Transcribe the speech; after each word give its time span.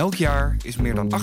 Elk 0.00 0.14
jaar 0.14 0.56
is 0.62 0.76
meer 0.76 0.94
dan 0.94 1.12
38% 1.12 1.14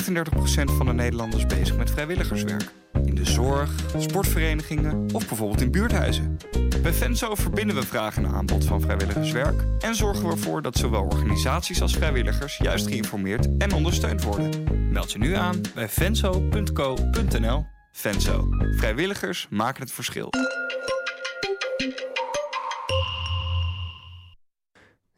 van 0.64 0.86
de 0.86 0.94
Nederlanders 0.94 1.46
bezig 1.46 1.78
met 1.78 1.92
vrijwilligerswerk. 1.92 2.72
In 3.06 3.16
de 3.16 3.26
zorg, 3.26 3.72
sportverenigingen 3.98 5.14
of 5.14 5.28
bijvoorbeeld 5.28 5.62
in 5.62 5.72
buurthuizen. 5.72 6.38
Bij 6.82 6.94
Venso 6.94 7.36
verbinden 7.36 7.76
we 7.76 7.84
vraag 7.84 8.18
en 8.18 8.28
aanbod 8.28 8.66
van 8.66 8.82
vrijwilligerswerk 8.82 9.64
en 9.80 9.96
zorgen 9.96 10.26
we 10.26 10.32
ervoor 10.32 10.62
dat 10.62 10.78
zowel 10.78 11.04
organisaties 11.04 11.82
als 11.82 11.96
vrijwilligers 11.96 12.58
juist 12.58 12.88
geïnformeerd 12.88 13.58
en 13.58 13.74
ondersteund 13.74 14.24
worden. 14.24 14.64
Meld 14.92 15.12
je 15.12 15.18
nu 15.18 15.34
aan 15.34 15.62
bij 15.74 15.90
venso.co.nl. 15.90 17.66
Venso. 17.92 18.48
Vrijwilligers 18.76 19.48
maken 19.50 19.82
het 19.82 19.92
verschil. 19.92 20.30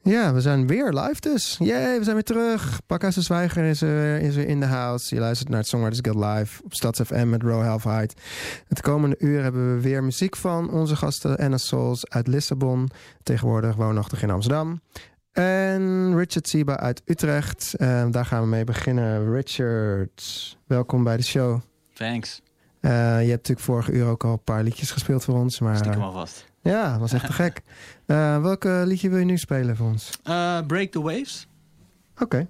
Ja, 0.09 0.33
we 0.33 0.41
zijn 0.41 0.67
weer 0.67 0.93
live 0.93 1.19
dus. 1.19 1.57
Yay, 1.59 1.97
we 1.97 2.03
zijn 2.03 2.15
weer 2.15 2.23
terug. 2.23 2.81
Pakhuis 2.85 3.15
de 3.15 3.21
Zwijger 3.21 3.63
is 3.63 3.81
er, 3.81 4.21
is 4.21 4.35
er 4.35 4.47
in 4.47 4.59
de 4.59 4.65
house. 4.65 5.15
Je 5.15 5.21
luistert 5.21 5.49
naar 5.49 5.59
het 5.59 5.67
Songwriters 5.67 6.01
Guild 6.01 6.25
Live 6.25 6.63
op 6.63 6.73
Stads 6.73 7.01
FM 7.01 7.29
met 7.29 7.43
Row 7.43 7.63
Halfheid. 7.63 8.13
Het 8.67 8.81
komende 8.81 9.15
uur 9.19 9.43
hebben 9.43 9.75
we 9.75 9.81
weer 9.81 10.03
muziek 10.03 10.35
van 10.35 10.69
onze 10.71 10.95
gasten 10.95 11.37
Anna 11.37 11.57
Souls 11.57 12.07
uit 12.07 12.27
Lissabon. 12.27 12.89
Tegenwoordig 13.23 13.75
woonachtig 13.75 14.21
in 14.21 14.29
Amsterdam. 14.29 14.81
En 15.31 16.15
Richard 16.17 16.47
Siba 16.47 16.77
uit 16.77 17.01
Utrecht. 17.05 17.73
En 17.73 18.11
daar 18.11 18.25
gaan 18.25 18.41
we 18.41 18.47
mee 18.47 18.63
beginnen. 18.63 19.33
Richard, 19.33 20.57
welkom 20.67 21.03
bij 21.03 21.17
de 21.17 21.23
show. 21.23 21.59
Thanks. 21.93 22.41
Uh, 22.81 22.91
je 22.91 23.29
hebt 23.29 23.29
natuurlijk 23.29 23.59
vorige 23.59 23.91
uur 23.91 24.05
ook 24.05 24.23
al 24.23 24.31
een 24.31 24.43
paar 24.43 24.63
liedjes 24.63 24.91
gespeeld 24.91 25.23
voor 25.23 25.35
ons. 25.35 25.59
Maar, 25.59 25.77
Stiekem 25.77 26.01
alvast. 26.01 26.45
Ja, 26.61 26.99
was 26.99 27.13
echt 27.13 27.25
te 27.25 27.33
gek. 27.33 27.61
Uh, 28.09 28.41
welke 28.41 28.83
liedje 28.85 29.09
wil 29.09 29.19
je 29.19 29.25
nu 29.25 29.37
spelen 29.37 29.75
voor 29.75 29.87
ons? 29.87 30.19
Uh, 30.27 30.59
Break 30.67 30.91
the 30.91 31.01
Waves. 31.01 31.47
Oké. 32.13 32.23
Okay. 32.23 32.47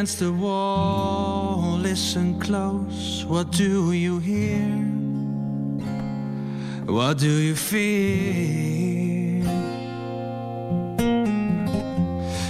Against 0.00 0.20
the 0.20 0.32
wall. 0.32 1.76
Listen 1.76 2.40
close. 2.40 3.22
What 3.26 3.50
do 3.50 3.92
you 3.92 4.18
hear? 4.18 4.64
What 6.86 7.18
do 7.18 7.28
you 7.28 7.54
feel? 7.54 9.44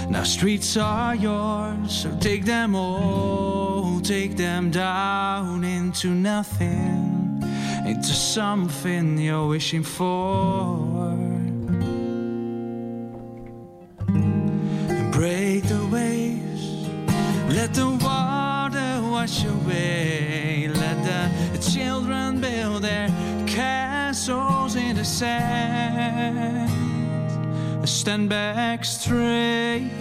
Now, 0.09 0.23
streets 0.23 0.77
are 0.77 1.13
yours, 1.13 1.91
so 1.91 2.17
take 2.21 2.45
them 2.45 2.73
all. 2.73 3.99
Take 3.99 4.37
them 4.37 4.71
down 4.71 5.65
into 5.65 6.07
nothing, 6.07 7.43
into 7.85 8.13
something 8.13 9.17
you're 9.17 9.47
wishing 9.47 9.83
for. 9.83 11.11
And 14.07 15.11
break 15.11 15.63
the 15.63 15.85
let 17.53 17.73
the 17.73 17.89
water 17.89 19.01
wash 19.11 19.43
away. 19.43 20.69
Let 20.73 21.03
the 21.03 21.29
children 21.59 22.39
build 22.39 22.83
their 22.83 23.09
castles 23.45 24.75
in 24.75 24.95
the 24.95 25.03
sand. 25.03 26.69
Stand 27.87 28.29
back 28.29 28.85
straight 28.85 29.91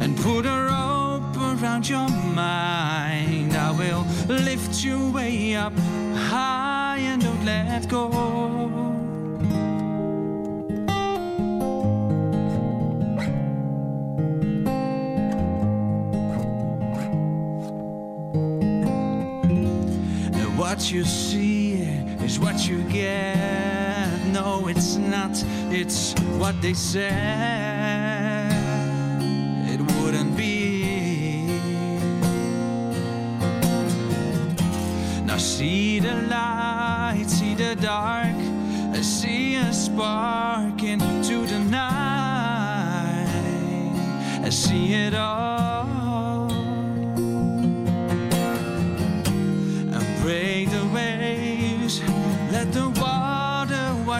and 0.00 0.16
put 0.18 0.46
a 0.46 0.58
rope 0.70 1.36
around 1.36 1.88
your 1.88 2.08
mind. 2.08 3.54
I 3.56 3.70
will 3.72 4.06
lift 4.28 4.84
you 4.84 5.10
way 5.10 5.56
up 5.56 5.72
high 6.14 6.98
and 7.00 7.22
don't 7.22 7.44
let 7.44 7.88
go. 7.88 8.59
What 20.80 20.92
you 20.92 21.04
see 21.04 21.72
is 22.24 22.40
what 22.40 22.66
you 22.66 22.82
get. 22.84 24.18
No, 24.32 24.66
it's 24.66 24.96
not, 24.96 25.30
it's 25.70 26.14
what 26.38 26.62
they 26.62 26.72
said. 26.72 28.50
It 29.68 29.80
wouldn't 29.96 30.34
be. 30.38 31.44
Now, 35.26 35.36
see 35.36 36.00
the 36.00 36.14
light, 36.14 37.26
see 37.26 37.54
the 37.54 37.76
dark, 37.76 38.34
I 38.94 39.02
see 39.02 39.56
a 39.56 39.70
spark 39.74 40.82
into 40.82 41.46
the 41.46 41.58
night. 41.58 43.28
I 44.42 44.48
see 44.48 44.94
it 44.94 45.12
all. 45.12 45.59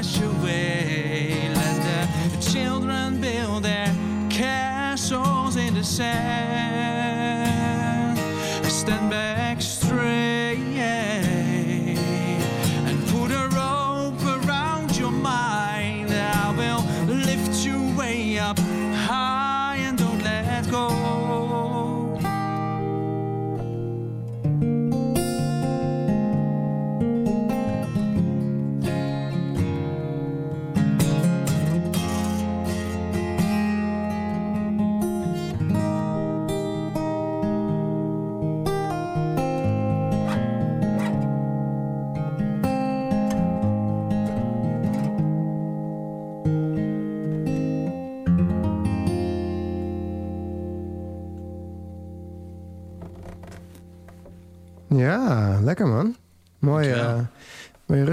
Wash 0.00 0.20
away. 0.22 1.50
Let 1.54 2.32
the 2.32 2.50
children 2.50 3.20
build 3.20 3.64
their 3.64 3.94
castles 4.30 5.56
in 5.56 5.74
the 5.74 5.84
sand. 5.84 6.69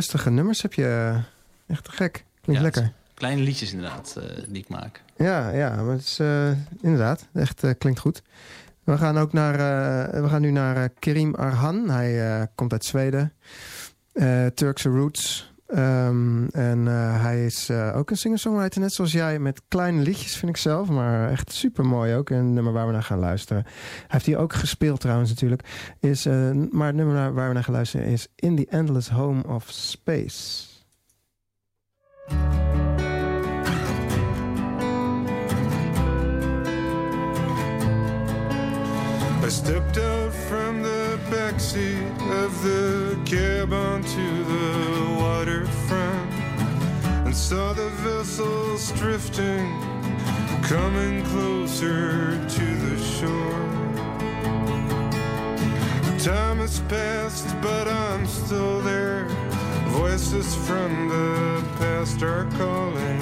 Rustige 0.07 0.36
nummers 0.36 0.62
heb 0.62 0.74
je. 0.74 1.19
Echt 1.68 1.83
te 1.83 1.92
gek. 1.92 2.25
Klinkt 2.42 2.62
ja, 2.62 2.62
lekker. 2.62 2.92
Kleine 3.13 3.42
liedjes 3.42 3.71
inderdaad, 3.74 4.15
uh, 4.18 4.24
die 4.48 4.62
ik 4.62 4.69
maak. 4.69 5.01
Ja, 5.18 5.50
ja 5.50 5.75
maar 5.75 5.94
het 5.94 6.01
is 6.01 6.19
uh, 6.19 6.51
inderdaad, 6.81 7.27
echt 7.33 7.63
klinkt 7.77 8.00
goed. 8.00 8.21
We 8.83 8.98
gaan 8.98 9.18
ook 9.18 9.33
naar, 9.33 9.57
we 10.21 10.30
gaan 10.30 10.42
nu 10.42 10.51
naar 10.51 10.89
Kerim 10.89 11.36
Arhan. 11.36 11.89
Hij 11.89 12.48
komt 12.56 12.71
uit 12.71 12.86
Zweden. 12.86 13.33
Turkse 14.54 14.89
Roots. 14.89 15.54
Um, 15.75 16.47
en 16.47 16.85
uh, 16.85 17.21
hij 17.21 17.45
is 17.45 17.69
uh, 17.69 17.97
ook 17.97 18.09
een 18.09 18.17
singer-songwriter, 18.17 18.81
net 18.81 18.93
zoals 18.93 19.11
jij, 19.11 19.39
met 19.39 19.61
kleine 19.67 20.01
liedjes, 20.01 20.37
vind 20.37 20.51
ik 20.51 20.57
zelf. 20.57 20.89
Maar 20.89 21.29
echt 21.29 21.51
super 21.51 21.85
mooi 21.85 22.15
ook. 22.15 22.29
Een 22.29 22.53
nummer 22.53 22.73
waar 22.73 22.85
we 22.85 22.93
naar 22.93 23.03
gaan 23.03 23.19
luisteren. 23.19 23.63
Hij 23.63 24.05
heeft 24.07 24.25
hier 24.25 24.37
ook 24.37 24.53
gespeeld 24.53 24.99
trouwens 24.99 25.29
natuurlijk. 25.29 25.61
Is, 25.99 26.25
uh, 26.25 26.51
maar 26.71 26.87
het 26.87 26.95
nummer 26.95 27.33
waar 27.33 27.47
we 27.47 27.53
naar 27.53 27.63
gaan 27.63 27.73
luisteren 27.73 28.05
is 28.05 28.27
In 28.35 28.55
the 28.55 28.65
Endless 28.69 29.09
Home 29.09 29.43
of 29.47 29.65
Space. 29.69 30.65
I 39.47 39.49
stepped 39.49 39.97
out 39.97 40.33
from 40.33 40.81
the 40.81 41.17
backseat 41.29 42.21
of 42.43 42.61
the 42.63 43.15
cab 43.23 43.71
onto 43.71 44.36
and 47.27 47.35
saw 47.35 47.74
the 47.74 47.89
vessels 48.07 48.94
drifting, 48.94 49.68
coming 50.63 51.21
closer 51.25 52.31
to 52.47 52.65
the 52.85 52.97
shore. 53.03 53.68
Time 56.19 56.59
has 56.59 56.79
passed, 56.88 57.53
but 57.62 57.85
I'm 57.85 58.25
still 58.25 58.79
there. 58.79 59.25
Voices 59.89 60.56
from 60.65 61.09
the 61.09 61.62
past 61.79 62.24
are 62.24 62.45
calling. 62.51 63.21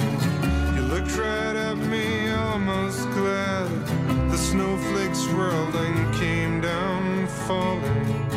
You 0.76 0.82
looked 0.82 1.16
right 1.16 1.56
at 1.56 1.76
me, 1.76 2.30
almost 2.30 3.10
glad. 3.10 3.68
The 4.30 4.38
snowflakes 4.38 5.18
swirled 5.18 5.74
and 5.74 6.14
came 6.14 6.60
down, 6.60 7.26
falling 7.48 8.28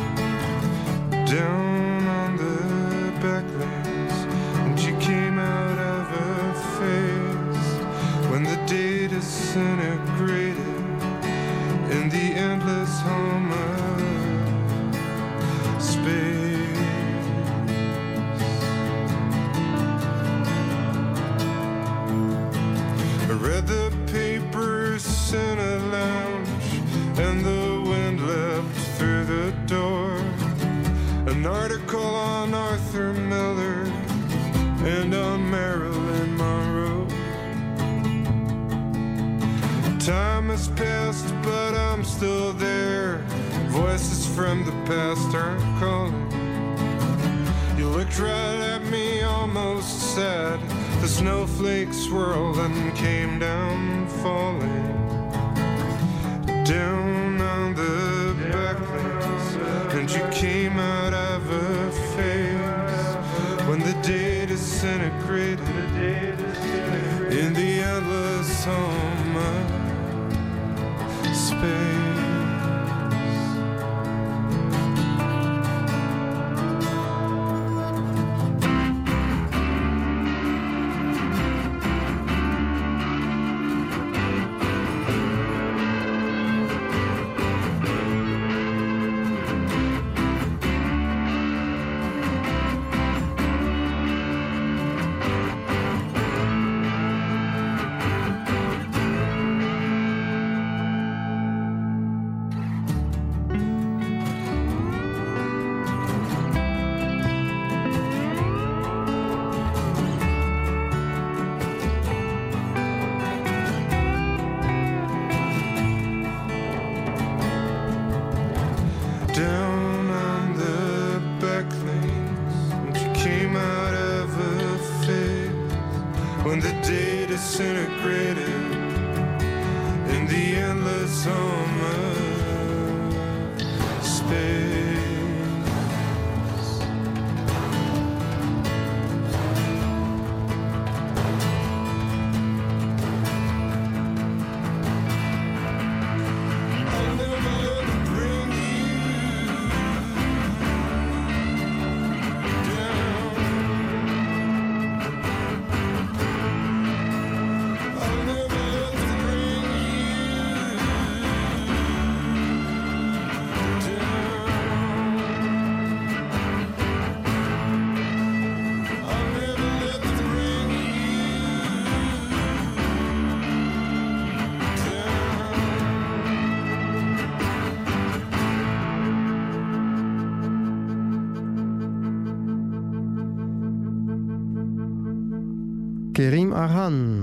down 1.28 2.08
on 2.08 2.38
the 2.38 3.12
back 3.22 3.46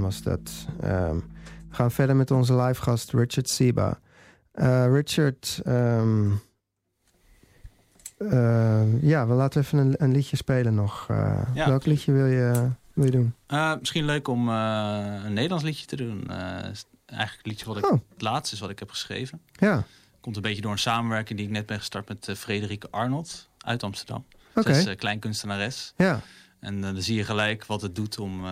was 0.06 0.22
dat. 0.22 0.66
Ehm, 0.80 1.14
we 1.68 1.74
gaan 1.74 1.90
verder 1.90 2.16
met 2.16 2.30
onze 2.30 2.54
live 2.56 2.82
gast 2.82 3.12
Richard 3.12 3.48
Siba. 3.48 3.98
Eh, 4.52 4.86
Richard, 4.92 5.60
ehm, 5.64 6.30
eh, 8.18 9.02
ja, 9.02 9.26
we 9.26 9.34
laten 9.34 9.60
even 9.60 9.78
een, 9.78 9.94
een 9.98 10.12
liedje 10.12 10.36
spelen 10.36 10.74
nog. 10.74 11.06
Eh, 11.10 11.40
Ja. 11.54 11.68
Welk 11.68 11.86
liedje 11.86 12.12
wil 12.12 12.26
je, 12.26 12.70
wil 12.92 13.04
je 13.04 13.10
doen? 13.10 13.34
Misschien 13.78 14.04
leuk 14.04 14.28
om 14.28 14.48
een 14.48 15.32
Nederlands 15.32 15.64
liedje 15.64 15.86
te 15.86 15.96
doen. 15.96 16.30
Eigenlijk 16.30 17.36
het 17.36 17.46
liedje 17.46 17.66
wat 17.66 17.76
ik 17.76 17.84
Oh. 17.92 18.00
het 18.12 18.22
laatste 18.22 18.54
is 18.54 18.60
wat 18.60 18.70
ik 18.70 18.78
heb 18.78 18.90
geschreven. 18.90 19.40
Ja, 19.52 19.84
Komt 20.20 20.36
een 20.36 20.42
beetje 20.42 20.62
door 20.62 20.72
een 20.72 20.78
samenwerking 20.78 21.38
die 21.38 21.46
ik 21.48 21.52
net 21.54 21.66
ben 21.66 21.78
gestart 21.78 22.08
met 22.08 22.30
Frederike 22.38 22.88
Arnold 22.90 23.48
uit 23.58 23.82
Amsterdam. 23.82 24.24
Zij 24.54 24.78
is 24.78 24.86
uh, 24.86 24.96
kleinkunstenares. 24.96 25.92
Ja, 25.96 26.20
En 26.60 26.80
dan 26.80 27.02
zie 27.02 27.16
je 27.16 27.24
gelijk 27.24 27.66
wat 27.66 27.82
het 27.82 27.94
doet 27.94 28.18
om 28.18 28.44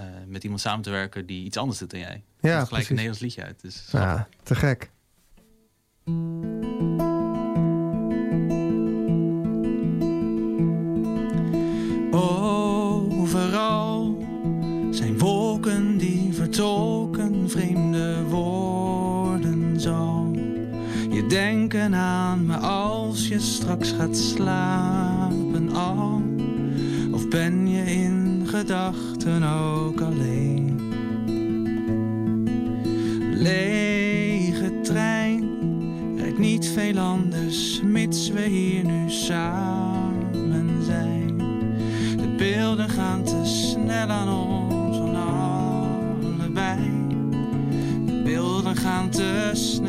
uh, 0.00 0.06
met 0.26 0.42
iemand 0.44 0.60
samen 0.60 0.82
te 0.82 0.90
werken 0.90 1.26
die 1.26 1.44
iets 1.44 1.56
anders 1.56 1.78
doet 1.78 1.90
dan 1.90 2.00
jij. 2.00 2.22
ja 2.40 2.50
gelijk 2.50 2.68
precies. 2.68 2.88
een 2.88 2.94
Nederlands 2.94 3.20
liedje 3.20 3.44
uit. 3.44 3.60
Dus 3.60 3.88
Ja, 3.92 4.28
te 4.42 4.54
gek. 4.54 4.90
Overal 13.20 14.18
zijn 14.90 15.18
wolken 15.18 15.98
die 15.98 16.34
vertolken 16.34 17.50
vreemde 17.50 18.22
woorden 18.22 19.80
zal. 19.80 20.30
Je 21.10 21.26
denken 21.28 21.94
aan 21.94 22.46
me 22.46 22.56
als 22.56 23.28
je 23.28 23.38
straks 23.38 23.90
gaat 23.90 24.16
slapen 24.16 25.72
al. 25.74 26.22
Of 27.12 27.28
ben 27.28 27.68
je 27.68 27.84
in 27.84 28.19
gedachten 28.60 29.42
ook 29.42 30.00
alleen? 30.00 30.80
Lege 33.34 34.80
trein, 34.80 35.48
rijdt 36.16 36.38
niet 36.38 36.68
veel 36.68 36.98
anders, 36.98 37.80
mits 37.84 38.30
we 38.30 38.40
hier 38.40 38.84
nu 38.84 39.10
samen 39.10 40.82
zijn. 40.84 41.38
De 42.16 42.34
beelden 42.36 42.88
gaan 42.88 43.22
te 43.22 43.40
snel 43.44 44.08
aan 44.08 44.28
ons 44.28 44.96
van 44.96 45.14
allebei. 45.16 46.90
De 48.06 48.20
beelden 48.24 48.76
gaan 48.76 49.10
te 49.10 49.50
snel 49.52 49.79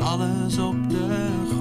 alles 0.00 0.58
op 0.58 0.90
de 0.90 1.28
grond 1.48 1.59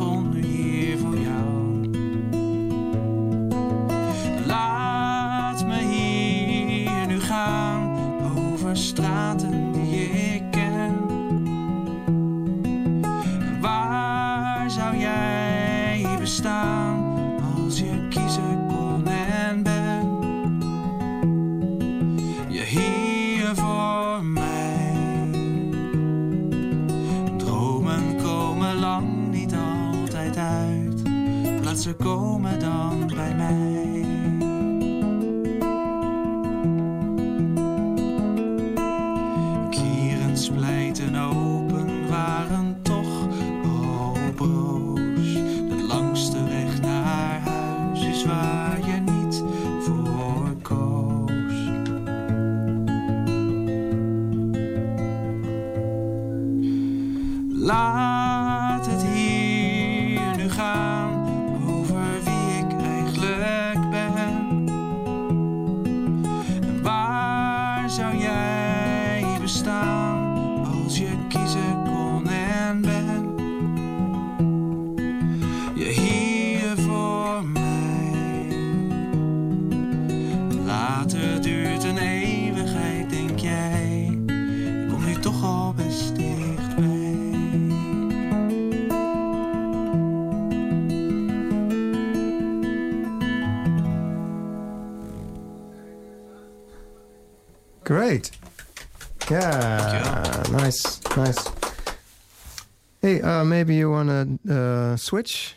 uh, 103.39 103.45
maybe 103.45 103.75
you 103.75 103.89
want 103.89 104.09
to 104.09 104.53
uh, 104.53 104.97
switch, 104.97 105.55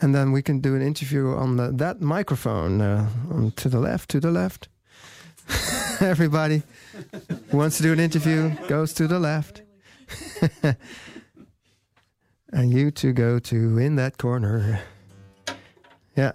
and 0.00 0.14
then 0.14 0.32
we 0.32 0.42
can 0.42 0.60
do 0.60 0.74
an 0.74 0.82
interview 0.82 1.28
on 1.28 1.56
the, 1.56 1.70
that 1.72 2.00
microphone 2.00 2.80
uh, 2.80 3.08
on, 3.30 3.52
to 3.52 3.68
the 3.68 3.78
left, 3.78 4.10
to 4.10 4.20
the 4.20 4.30
left. 4.30 4.68
Everybody 6.00 6.62
who 7.50 7.56
wants 7.56 7.76
to 7.76 7.82
do 7.82 7.92
an 7.92 8.00
interview 8.00 8.50
goes 8.68 8.92
to 8.94 9.06
the 9.06 9.18
left, 9.18 9.62
and 12.52 12.72
you 12.72 12.90
two 12.90 13.12
go 13.12 13.38
to 13.38 13.78
in 13.78 13.96
that 13.96 14.18
corner. 14.18 14.80
Yeah. 16.16 16.32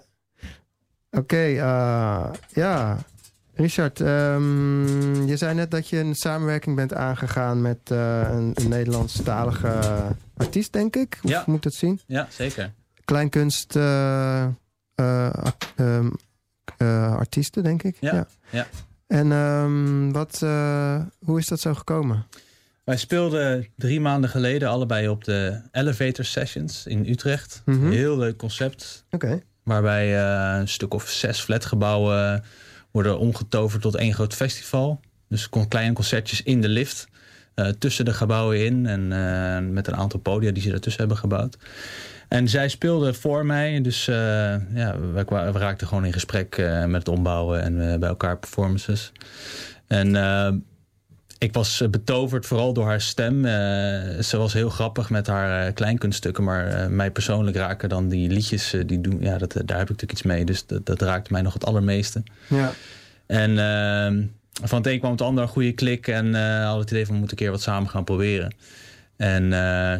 Okay. 1.14 1.58
uh, 1.58 2.32
ja. 2.56 2.98
Richard, 3.60 4.00
ehm, 4.00 5.26
je 5.26 5.36
zei 5.36 5.54
net 5.54 5.70
dat 5.70 5.88
je 5.88 5.98
een 5.98 6.14
samenwerking 6.14 6.76
bent 6.76 6.94
aangegaan 6.94 7.62
met 7.62 7.78
eh, 7.84 8.20
een, 8.30 8.52
een 8.54 8.68
Nederlandstalige 8.68 9.80
artiest, 10.36 10.72
denk 10.72 10.96
ik. 10.96 11.18
Hoe 11.20 11.30
Ja. 11.30 11.42
moet 11.46 11.56
ik 11.56 11.64
het 11.64 11.74
zien? 11.74 12.00
Ja, 12.06 12.26
zeker. 12.30 12.72
Kleinkunst 13.04 13.76
eh, 13.76 14.46
artiesten, 17.16 17.62
denk 17.62 17.82
ik. 17.82 17.96
Ja, 18.00 18.26
ja. 18.50 18.66
En 19.06 19.32
ehm, 19.32 20.10
wat, 20.10 20.38
hoe 21.24 21.38
is 21.38 21.46
dat 21.46 21.60
zo 21.60 21.74
gekomen? 21.74 22.26
Wij 22.84 22.96
speelden 22.96 23.66
drie 23.76 24.00
maanden 24.00 24.30
geleden 24.30 24.68
allebei 24.68 25.08
op 25.08 25.24
de 25.24 25.60
Elevator 25.72 26.24
Sessions 26.24 26.86
in 26.86 27.06
Utrecht. 27.08 27.62
Mhm. 27.64 27.90
Heel 27.90 28.18
leuk 28.18 28.36
concept. 28.36 29.04
Oké. 29.10 29.40
Waarbij 29.62 30.18
een 30.58 30.68
stuk 30.68 30.94
of 30.94 31.08
zes 31.08 31.40
flatgebouwen 31.40 32.44
worden 32.90 33.18
omgetoverd 33.18 33.82
tot 33.82 33.96
één 33.96 34.14
groot 34.14 34.34
festival. 34.34 35.00
Dus 35.28 35.48
kleine 35.68 35.92
concertjes 35.92 36.42
in 36.42 36.60
de 36.60 36.68
lift. 36.68 37.08
eh, 37.54 37.66
tussen 37.68 38.04
de 38.04 38.12
gebouwen 38.12 38.64
in. 38.64 38.86
En 38.86 39.12
eh, 39.12 39.70
met 39.70 39.86
een 39.86 39.96
aantal 39.96 40.20
podia 40.20 40.50
die 40.50 40.62
ze 40.62 40.72
ertussen 40.72 41.00
hebben 41.00 41.18
gebouwd. 41.18 41.58
En 42.28 42.48
zij 42.48 42.68
speelde 42.68 43.14
voor 43.14 43.46
mij. 43.46 43.80
Dus 43.80 44.08
eh, 44.08 44.16
ja, 44.74 44.98
we, 44.98 45.24
we 45.24 45.58
raakten 45.58 45.86
gewoon 45.86 46.04
in 46.04 46.12
gesprek 46.12 46.56
met 46.86 46.94
het 46.94 47.08
ombouwen 47.08 47.62
en 47.62 48.00
bij 48.00 48.08
elkaar 48.08 48.38
performances. 48.38 49.12
En 49.86 50.12
ik 51.38 51.52
was 51.52 51.80
eh, 51.80 51.88
betoverd 51.88 52.46
vooral 52.46 52.72
door 52.72 52.84
haar 52.84 53.00
stem. 53.00 53.44
Eh, 53.44 53.52
ze 54.22 54.36
was 54.36 54.52
heel 54.52 54.68
grappig 54.68 55.10
met 55.10 55.26
haar 55.26 55.66
eh, 55.66 55.74
kleinkunststukken. 55.74 56.44
Maar 56.44 56.90
mij 56.90 57.10
persoonlijk 57.10 57.56
raken 57.56 57.88
dan 57.88 58.08
die 58.08 58.30
liedjes 58.30 58.74
die 58.86 59.00
doen. 59.00 59.18
Ja, 59.20 59.38
dat, 59.38 59.52
daar 59.52 59.78
heb 59.78 59.90
ik 59.90 60.00
natuurlijk 60.00 60.12
iets 60.12 60.22
mee. 60.22 60.44
Dus 60.44 60.66
dat, 60.66 60.86
dat 60.86 61.02
raakte 61.02 61.32
mij 61.32 61.42
nog 61.42 61.52
het 61.52 61.64
allermeeste. 61.64 62.22
Ja. 62.46 62.72
En 63.26 63.58
ehm, 63.58 64.22
van 64.68 64.78
het 64.78 64.86
een 64.86 64.98
kwam 64.98 65.10
het 65.10 65.20
ander 65.20 65.42
een 65.42 65.48
goede 65.48 65.72
klik. 65.72 66.08
En 66.08 66.24
hadden 66.62 66.80
het 66.80 66.90
idee 66.90 67.04
van 67.04 67.14
we 67.14 67.20
moeten 67.20 67.38
een 67.38 67.44
keer 67.44 67.52
wat 67.52 67.62
samen 67.62 67.90
gaan 67.90 68.04
proberen. 68.04 68.54
En 69.16 69.50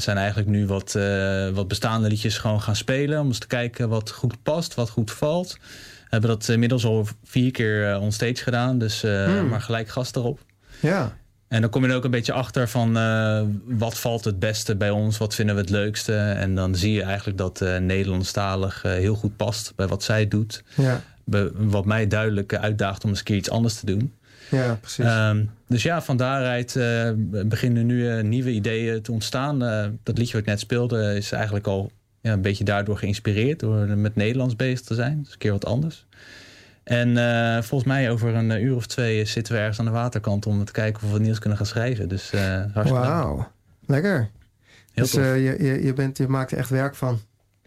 zijn 0.01 0.17
eigenlijk 0.17 0.49
nu 0.49 0.67
wat, 0.67 0.99
wat 1.53 1.69
bestaande 1.69 2.09
liedjes 2.09 2.39
gewoon 2.39 2.61
gaan 2.61 2.77
spelen. 2.77 3.21
Om 3.21 3.27
eens 3.27 3.39
te 3.39 3.47
kijken 3.47 3.89
wat 3.89 4.11
goed 4.11 4.43
past, 4.43 4.75
wat 4.75 4.91
goed 4.91 5.11
valt. 5.11 5.53
We 5.53 6.07
hebben 6.09 6.31
dat 6.31 6.49
inmiddels 6.49 6.85
al 6.85 7.07
vier 7.25 7.51
keer 7.51 7.99
onstage 7.99 8.43
gedaan. 8.43 8.79
Dus 8.79 9.03
Hmm. 9.03 9.49
maar 9.49 9.61
gelijk 9.61 9.89
gast 9.89 10.17
erop. 10.17 10.41
Ja. 10.81 11.17
En 11.49 11.61
dan 11.61 11.71
kom 11.71 11.85
je 11.85 11.91
er 11.91 11.97
ook 11.97 12.05
een 12.05 12.11
beetje 12.11 12.33
achter 12.33 12.69
van 12.69 12.97
eh, 12.97 13.43
wat 13.65 13.99
valt 13.99 14.25
het 14.25 14.39
beste 14.39 14.77
bij 14.77 14.91
ons, 14.91 15.19
wat 15.19 15.35
vinden 15.35 15.55
we 15.55 15.61
het 15.61 15.71
leukste. 15.71 16.17
En 16.17 16.55
dan 16.55 16.75
zie 16.75 16.93
je 16.93 17.03
eigenlijk 17.03 17.39
dat 17.39 17.61
eh 17.61 17.77
Nederlandstalig 17.77 18.85
eh, 18.85 18.93
heel 18.93 19.15
goed 19.15 19.37
past 19.37 19.73
bij 19.77 19.87
wat 19.87 20.03
zij 20.03 20.29
doet. 20.29 20.63
Ja. 20.77 21.03
Be- 21.25 21.53
wat 21.55 21.85
mij 21.85 22.07
duidelijk 22.07 22.55
uitdaagt 22.55 23.05
om 23.05 23.11
eens 23.11 23.19
een 23.19 23.25
keer 23.25 23.37
iets 23.37 23.51
anders 23.51 23.75
te 23.75 23.87
doen. 23.87 24.13
Ja, 24.51 24.75
precies. 24.75 25.05
Ehm, 25.05 25.45
dus 25.67 25.83
ja, 25.83 26.03
van 26.03 26.17
daaruit 26.17 26.73
beginnen 27.47 27.87
nu 27.87 28.23
nieuwe 28.23 28.51
ideeën 28.51 29.03
te 29.03 29.13
ontstaan. 29.13 29.59
Dat 30.03 30.19
liedje 30.19 30.33
wat 30.33 30.43
ik 30.43 30.47
net 30.49 30.61
speelde 30.61 31.17
is 31.17 31.33
eigenlijk 31.33 31.67
al 31.67 31.91
ja, 32.21 32.33
een 32.33 32.43
beetje 32.43 32.65
daardoor 32.65 32.99
geïnspireerd. 32.99 33.61
Door 33.61 33.87
met 33.87 34.15
Nederlands 34.15 34.57
bezig 34.57 34.81
te 34.81 34.95
zijn. 34.95 35.23
Dus 35.23 35.33
een 35.33 35.39
keer 35.39 35.53
wat 35.53 35.67
anders. 35.67 36.07
En 36.89 37.17
eh, 37.17 37.63
volgens 37.63 37.85
mij 37.91 38.11
over 38.11 38.35
een 38.35 38.51
eh, 38.51 38.63
uur 38.63 38.75
of 38.75 38.87
twee 38.87 39.25
zitten 39.25 39.53
we 39.55 39.59
ergens 39.61 39.79
aan 39.79 39.85
de 39.85 39.91
waterkant 39.91 40.47
om 40.47 40.65
te 40.65 40.73
kijken 40.73 41.03
of 41.05 41.13
we 41.13 41.19
nieuws 41.19 41.39
kunnen 41.39 41.59
gaan 41.59 41.67
schrijven. 41.67 42.09
Dus 42.09 42.31
eh 42.33 42.41
hartstikke. 42.73 42.91
Wauw. 43.07 43.49
Lekker. 43.87 44.31
dus 44.95 45.11
tof. 45.11 45.21
eh, 45.23 45.45
je, 45.45 45.65
je, 45.65 45.83
je, 45.85 45.93
bent, 45.93 46.19
je 46.19 46.29
maakt 46.29 46.53
er 46.53 46.59
echt 46.59 46.71
werk 46.71 46.95
van. 46.95 47.19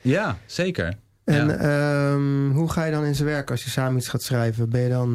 Ja, 0.01 0.37
zeker. 0.45 0.93
En 1.23 1.47
Ja. 1.47 1.53
ehm, 1.55 2.49
hoe 2.51 2.71
ga 2.71 2.83
je 2.85 2.91
dan 2.91 3.05
in 3.05 3.15
zijn 3.15 3.27
werk 3.27 3.51
als 3.51 3.63
je 3.63 3.69
samen 3.69 3.97
iets 3.97 4.07
gaat 4.07 4.21
schrijven? 4.23 4.69
Ben 4.69 4.81
je 4.81 4.89
dan, 4.89 5.13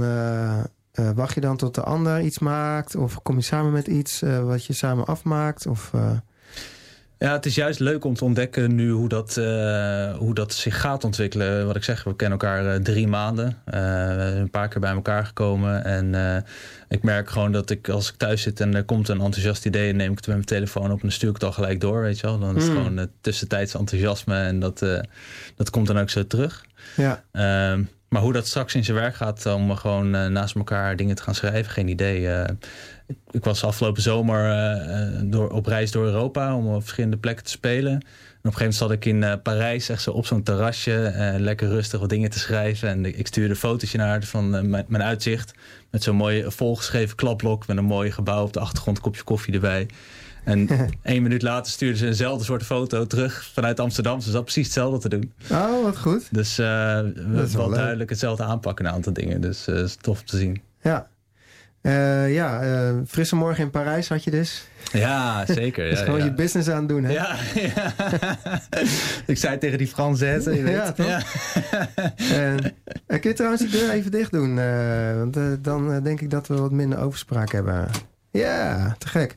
wacht 1.14 1.34
je 1.34 1.40
dan 1.40 1.56
tot 1.56 1.75
de 1.75 1.82
ander 1.82 2.20
iets 2.20 2.38
maakt? 2.38 2.96
Of 2.96 3.22
kom 3.22 3.36
je 3.36 3.42
samen 3.42 3.72
met 3.72 3.86
iets 3.86 4.20
wat 4.42 4.64
je 4.64 4.72
samen 4.72 5.04
afmaakt? 5.06 5.66
Of, 5.66 5.90
Ja, 7.18 7.32
het 7.32 7.46
is 7.46 7.54
juist 7.54 7.80
leuk 7.80 8.04
om 8.04 8.14
te 8.14 8.25
ontdekken 8.25 8.75
nu 8.75 8.90
hoe 8.90 9.08
dat, 9.08 9.37
eh, 9.37 10.16
hoe 10.16 10.35
dat 10.35 10.52
zich 10.54 10.80
gaat 10.80 11.04
ontwikkelen. 11.04 11.66
Wat 11.66 11.76
ik 11.76 11.85
zeg, 11.85 12.04
we 12.04 12.16
kennen 12.16 12.38
elkaar 12.38 12.75
eh, 12.75 12.80
drie 12.80 13.08
maanden. 13.08 13.46
Eh, 13.64 13.73
we 14.06 14.16
zijn 14.18 14.37
een 14.37 14.50
paar 14.50 14.68
keer 14.68 14.80
bij 14.80 14.92
elkaar 14.92 15.26
gekomen. 15.26 15.85
En 15.85 16.44
ik 16.88 17.02
merk 17.02 17.30
gewoon 17.30 17.52
dat 17.52 17.70
ik 17.70 17.88
als 17.88 18.08
ik 18.08 18.16
thuis 18.16 18.42
zit 18.42 18.61
en 18.61 18.75
er 18.75 18.85
komt 18.85 19.08
een 19.08 19.20
enthousiast 19.20 19.66
idee... 19.66 19.92
neem 19.92 20.11
ik 20.11 20.16
het 20.16 20.26
met 20.26 20.35
mijn 20.37 20.49
telefoon 20.49 20.85
op 20.85 20.92
en 20.92 20.99
dan 21.00 21.11
stuur 21.11 21.28
ik 21.28 21.35
het 21.35 21.44
al 21.44 21.52
gelijk 21.52 21.80
door, 21.80 22.00
weet 22.00 22.20
je 22.20 22.26
wel. 22.26 22.38
Dan 22.38 22.56
is 22.56 22.62
het 22.62 22.73
Hmm. 22.73 22.82
gewoon 22.82 22.99
eh, 22.99 23.04
tussentijds 23.20 23.75
enthousiasme 23.75 24.37
en 24.37 24.61
dat, 24.61 24.78
dat 25.56 25.70
komt 25.70 25.87
dan 25.87 25.99
ook 25.99 26.11
zo 26.11 26.26
terug. 26.26 26.64
ja. 26.96 27.23
Ehm, 27.32 27.82
maar 28.08 28.23
hoe 28.23 28.32
dat 28.32 28.46
straks 28.46 28.75
in 28.75 28.85
zijn 28.85 28.96
werk 28.96 29.14
gaat 29.14 29.46
om 29.46 29.76
gewoon 29.76 30.11
naast 30.32 30.54
elkaar 30.54 30.96
dingen 30.96 31.16
te 31.16 31.23
gaan 31.23 31.35
schrijven, 31.35 31.73
geen 31.73 31.88
idee. 31.88 32.28
Ik, 33.30 33.44
was 33.44 33.64
afgelopen 33.64 34.02
zomer 34.02 34.44
eh, 34.44 35.16
eh, 35.16 35.22
door, 35.25 35.50
op 35.50 35.66
reis 35.66 35.90
door 35.90 36.04
Europa 36.04 36.56
om 36.56 36.66
op 36.66 36.80
verschillende 36.80 37.16
plekken 37.16 37.44
te 37.44 37.50
spelen. 37.50 38.02
En 38.46 38.52
op 38.52 38.58
een 38.58 38.66
gegeven 38.66 38.86
moment 38.88 39.00
zat 39.00 39.10
ik 39.10 39.14
in 39.14 39.30
eh, 39.30 39.42
Parijs, 39.42 39.88
echt 39.88 40.02
zo 40.02 40.10
op 40.10 40.26
zo'n 40.26 40.42
terrasje, 40.42 41.06
eh, 41.06 41.38
lekker 41.38 41.68
rustig 41.68 42.00
wat 42.00 42.08
dingen 42.08 42.30
te 42.30 42.38
schrijven. 42.38 42.88
En 42.88 43.18
ik 43.18 43.26
stuurde 43.26 43.50
een 43.50 43.56
fotootje 43.56 43.98
naar 43.98 44.08
haar 44.08 44.22
van 44.22 44.50
mijn, 44.50 44.84
mijn 44.88 45.02
uitzicht. 45.02 45.54
Met 45.90 46.02
zo'n 46.02 46.16
mooi 46.16 46.44
volgeschreven 46.46 47.16
klapblok 47.16 47.66
met 47.66 47.76
een 47.76 47.84
mooi 47.84 48.10
gebouw 48.10 48.44
op 48.44 48.52
de 48.52 48.60
achtergrond, 48.60 49.00
kopje 49.00 49.22
koffie 49.22 49.54
erbij. 49.54 49.88
En 50.44 50.68
één 51.02 51.22
minuut 51.22 51.42
later 51.42 51.72
stuurde 51.72 51.96
ze 51.96 52.06
eenzelfde 52.06 52.44
soort 52.44 52.62
foto 52.62 53.06
terug 53.06 53.50
vanuit 53.52 53.80
Amsterdam. 53.80 54.20
Ze 54.20 54.30
zat 54.30 54.42
precies 54.42 54.64
hetzelfde 54.64 54.98
te 54.98 55.08
doen. 55.08 55.32
Oh, 55.50 55.82
wat 55.82 55.98
goed. 55.98 56.28
Dus 56.30 56.56
we 56.56 56.62
hebben 56.62 57.56
wel 57.56 57.70
duidelijk 57.70 58.10
hetzelfde 58.10 58.44
aanpakken 58.44 58.84
een 58.84 58.92
aantal 58.92 59.12
dingen. 59.12 59.40
Dus 59.40 59.68
is 59.68 59.96
tof 60.00 60.20
om 60.20 60.26
te 60.26 60.36
zien. 60.36 60.62
Ja. 60.82 61.08
Eh, 61.87 62.35
ja, 62.35 62.62
eh, 62.62 62.95
frisse 63.07 63.37
morgen 63.37 63.64
in 63.64 63.71
Parijs 63.71 64.09
had 64.09 64.25
je 64.25 64.31
dus. 64.31 64.69
Ja, 64.93 65.45
zeker. 65.47 65.87
Ja, 65.90 65.97
gewoon 65.97 66.19
ja. 66.19 66.25
je 66.25 66.33
business 66.33 66.69
aan 66.69 66.78
het 66.78 66.88
doen, 66.88 67.05
hè? 67.05 67.12
Ja, 67.12 67.37
ja. 67.55 67.93
ik 69.26 69.38
zei 69.38 69.59
tegen 69.59 69.78
die 69.78 69.87
Franse, 69.87 70.26
je 70.26 70.62
weet. 70.62 70.75
Ja, 70.75 70.93
toch? 70.93 71.23
En, 72.33 72.59
eh, 73.07 73.21
kun 73.21 73.31
je 73.31 73.37
trouwens 73.37 73.62
de 73.62 73.69
deur 73.69 73.90
even 73.90 74.11
dicht 74.11 74.33
doen? 74.33 74.55
want 75.16 75.64
dan 75.64 76.02
denk 76.02 76.21
ik 76.21 76.31
dat 76.31 76.47
we 76.47 76.57
wat 76.57 76.71
minder 76.71 76.99
overspraak 76.99 77.52
hebben. 77.52 77.88
Ja, 78.31 78.97
te 78.99 79.09
gek. 79.09 79.35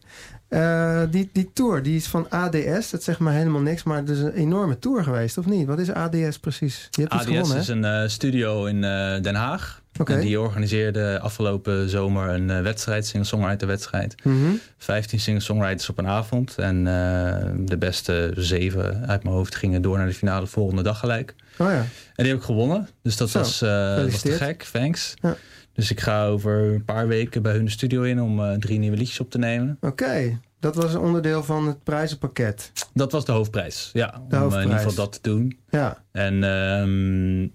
Die, 1.12 1.30
die 1.34 1.52
tour, 1.54 1.84
die 1.84 1.96
is 1.96 2.08
van 2.08 2.30
ADS. 2.30 2.90
Dat 2.90 3.04
zegt 3.04 3.20
maar 3.20 3.34
helemaal 3.34 3.62
niks, 3.62 3.84
maar 3.84 3.98
het 3.98 4.10
is 4.10 4.20
een 4.20 4.34
enorme 4.34 4.80
tour 4.80 5.04
geweest, 5.04 5.38
of 5.38 5.46
niet? 5.46 5.68
Wat 5.68 5.80
is 5.80 5.92
ADS 5.92 6.40
precies? 6.40 6.88
Je 6.92 7.02
hebt 7.02 7.14
ADS 7.14 7.26
gewonnen, 7.26 7.58
is 7.58 7.68
hè? 7.68 7.74
een 7.74 8.10
studio 8.10 8.66
in 8.66 8.82
Den 9.22 9.36
Haag. 9.36 9.79
En 10.06 10.20
die 10.20 10.40
organiseerde 10.40 11.20
afgelopen 11.20 11.90
zomer 11.90 12.30
een 12.30 12.50
eh, 12.50 12.62
wedstrijd, 12.62 13.06
singer-songwriter 13.06 13.68
wedstrijd. 13.68 14.16
Mhm. 14.24 14.52
15 14.78 15.20
singer-songwriters 15.20 15.90
op 15.90 15.98
een 15.98 16.08
avond. 16.08 16.58
En 16.58 16.78
eh, 16.78 17.50
de 17.58 17.78
beste 17.78 18.32
zeven 18.36 19.08
uit 19.08 19.24
mijn 19.24 19.36
hoofd 19.36 19.56
gingen 19.56 19.82
door 19.82 19.98
naar 19.98 20.08
de 20.08 20.14
finale 20.14 20.44
de 20.44 20.52
volgende 20.52 20.84
dag 20.84 21.00
gelijk. 21.00 21.36
Oh 21.58 21.68
ja. 21.68 21.78
En 22.16 22.24
die 22.24 22.28
heb 22.28 22.38
ik 22.38 22.44
gewonnen. 22.44 22.90
Dus 23.02 23.18
dat 23.18 23.30
Zo, 23.30 23.40
was, 23.40 23.62
eh, 23.62 24.04
was 24.04 24.22
te 24.22 24.32
gek. 24.32 24.64
Thanks. 24.72 25.14
Ja. 25.22 25.36
Dus 25.74 25.92
ik 25.92 26.00
ga 26.00 26.26
over 26.26 26.74
een 26.74 26.86
paar 26.86 27.08
weken 27.08 27.42
bij 27.42 27.54
hun 27.54 27.66
de 27.66 27.72
studio 27.72 28.02
in 28.02 28.22
om 28.22 28.60
drie 28.60 28.80
nieuwe 28.80 28.98
liedjes 28.98 29.20
op 29.20 29.32
te 29.32 29.38
nemen. 29.38 29.78
Oké, 29.82 30.40
dat 30.60 30.76
was 30.76 30.94
een 30.94 31.00
onderdeel 31.00 31.44
van 31.44 31.68
het 31.68 31.84
prijzenpakket. 31.84 32.72
Dat 32.94 33.12
was 33.12 33.26
de 33.26 33.32
hoofdprijs. 33.32 33.90
Ja, 33.94 34.22
om 34.30 34.32
eh, 34.32 34.54
in 34.54 34.62
ieder 34.62 34.78
geval 34.78 34.94
dat 34.94 35.12
te 35.12 35.20
doen. 35.22 35.60
Ja, 35.70 36.04
En 36.12 36.44
ehm, 36.44 37.48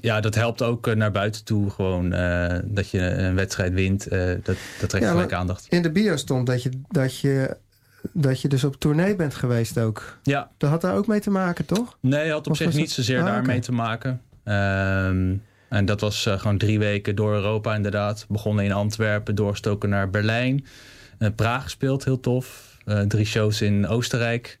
ja, 0.00 0.20
dat 0.20 0.34
helpt 0.34 0.62
ook 0.62 0.86
eh, 0.86 0.94
naar 0.94 1.10
buiten 1.12 1.44
toe. 1.44 1.70
Gewoon 1.70 2.12
eh, 2.12 2.58
dat 2.64 2.90
je 2.90 3.00
een 3.00 3.34
wedstrijd 3.34 3.72
wint. 3.72 4.06
eh, 4.06 4.26
dat, 4.42 4.56
dat 4.80 4.88
trekt 4.88 5.04
Ja, 5.04 5.10
gelijk 5.10 5.32
aandacht. 5.32 5.66
in 5.68 5.82
de 5.82 5.90
bio 5.90 6.16
stond 6.16 6.46
dat 6.46 6.62
je, 6.62 6.70
dat 6.88 7.18
je, 7.20 7.56
dat 8.12 8.40
je 8.40 8.48
dus 8.48 8.64
op 8.64 8.76
tournee 8.76 9.16
bent 9.16 9.34
geweest 9.34 9.78
ook. 9.78 10.18
Ja, 10.22 10.50
Dat 10.56 10.70
had 10.70 10.80
daar 10.80 10.96
ook 10.96 11.06
mee 11.06 11.20
te 11.20 11.30
maken, 11.30 11.64
toch? 11.66 11.96
nee, 12.00 12.30
had 12.30 12.46
op 12.46 12.52
Of 12.52 12.56
zich 12.56 12.74
niet 12.74 12.90
zozeer 12.90 13.18
Ah, 13.18 13.24
daarmee 13.26 13.60
te 13.60 13.72
maken. 13.72 14.20
Ehm, 14.44 15.34
en 15.68 15.84
dat 15.84 16.00
was 16.00 16.26
gewoon 16.36 16.58
drie 16.58 16.78
weken 16.78 17.14
door 17.16 17.32
Europa 17.34 17.74
inderdaad. 17.74 18.26
Begonnen 18.28 18.64
in 18.64 18.72
Antwerpen, 18.72 19.34
doorstoken 19.34 19.88
naar 19.88 20.10
Berlijn. 20.10 20.64
Praag 21.36 21.62
gespeeld, 21.62 22.04
heel 22.04 22.20
tof. 22.20 22.76
Drie 23.08 23.24
shows 23.24 23.60
in 23.62 23.86
Oostenrijk. 23.86 24.56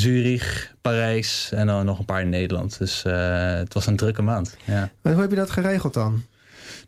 Zurich, 0.00 0.74
Parijs 0.80 1.50
en 1.52 1.66
dan 1.66 1.84
nog 1.84 1.98
een 1.98 2.04
paar 2.04 2.20
in 2.20 2.28
Nederland. 2.28 2.78
Dus 2.78 3.04
eh, 3.04 3.54
het 3.54 3.74
was 3.74 3.86
een 3.86 3.96
drukke 3.96 4.22
maand. 4.22 4.56
Ja. 4.64 4.90
Maar 5.02 5.12
hoe 5.12 5.22
heb 5.22 5.30
je 5.30 5.36
dat 5.36 5.50
geregeld 5.50 5.94
dan? 5.94 6.22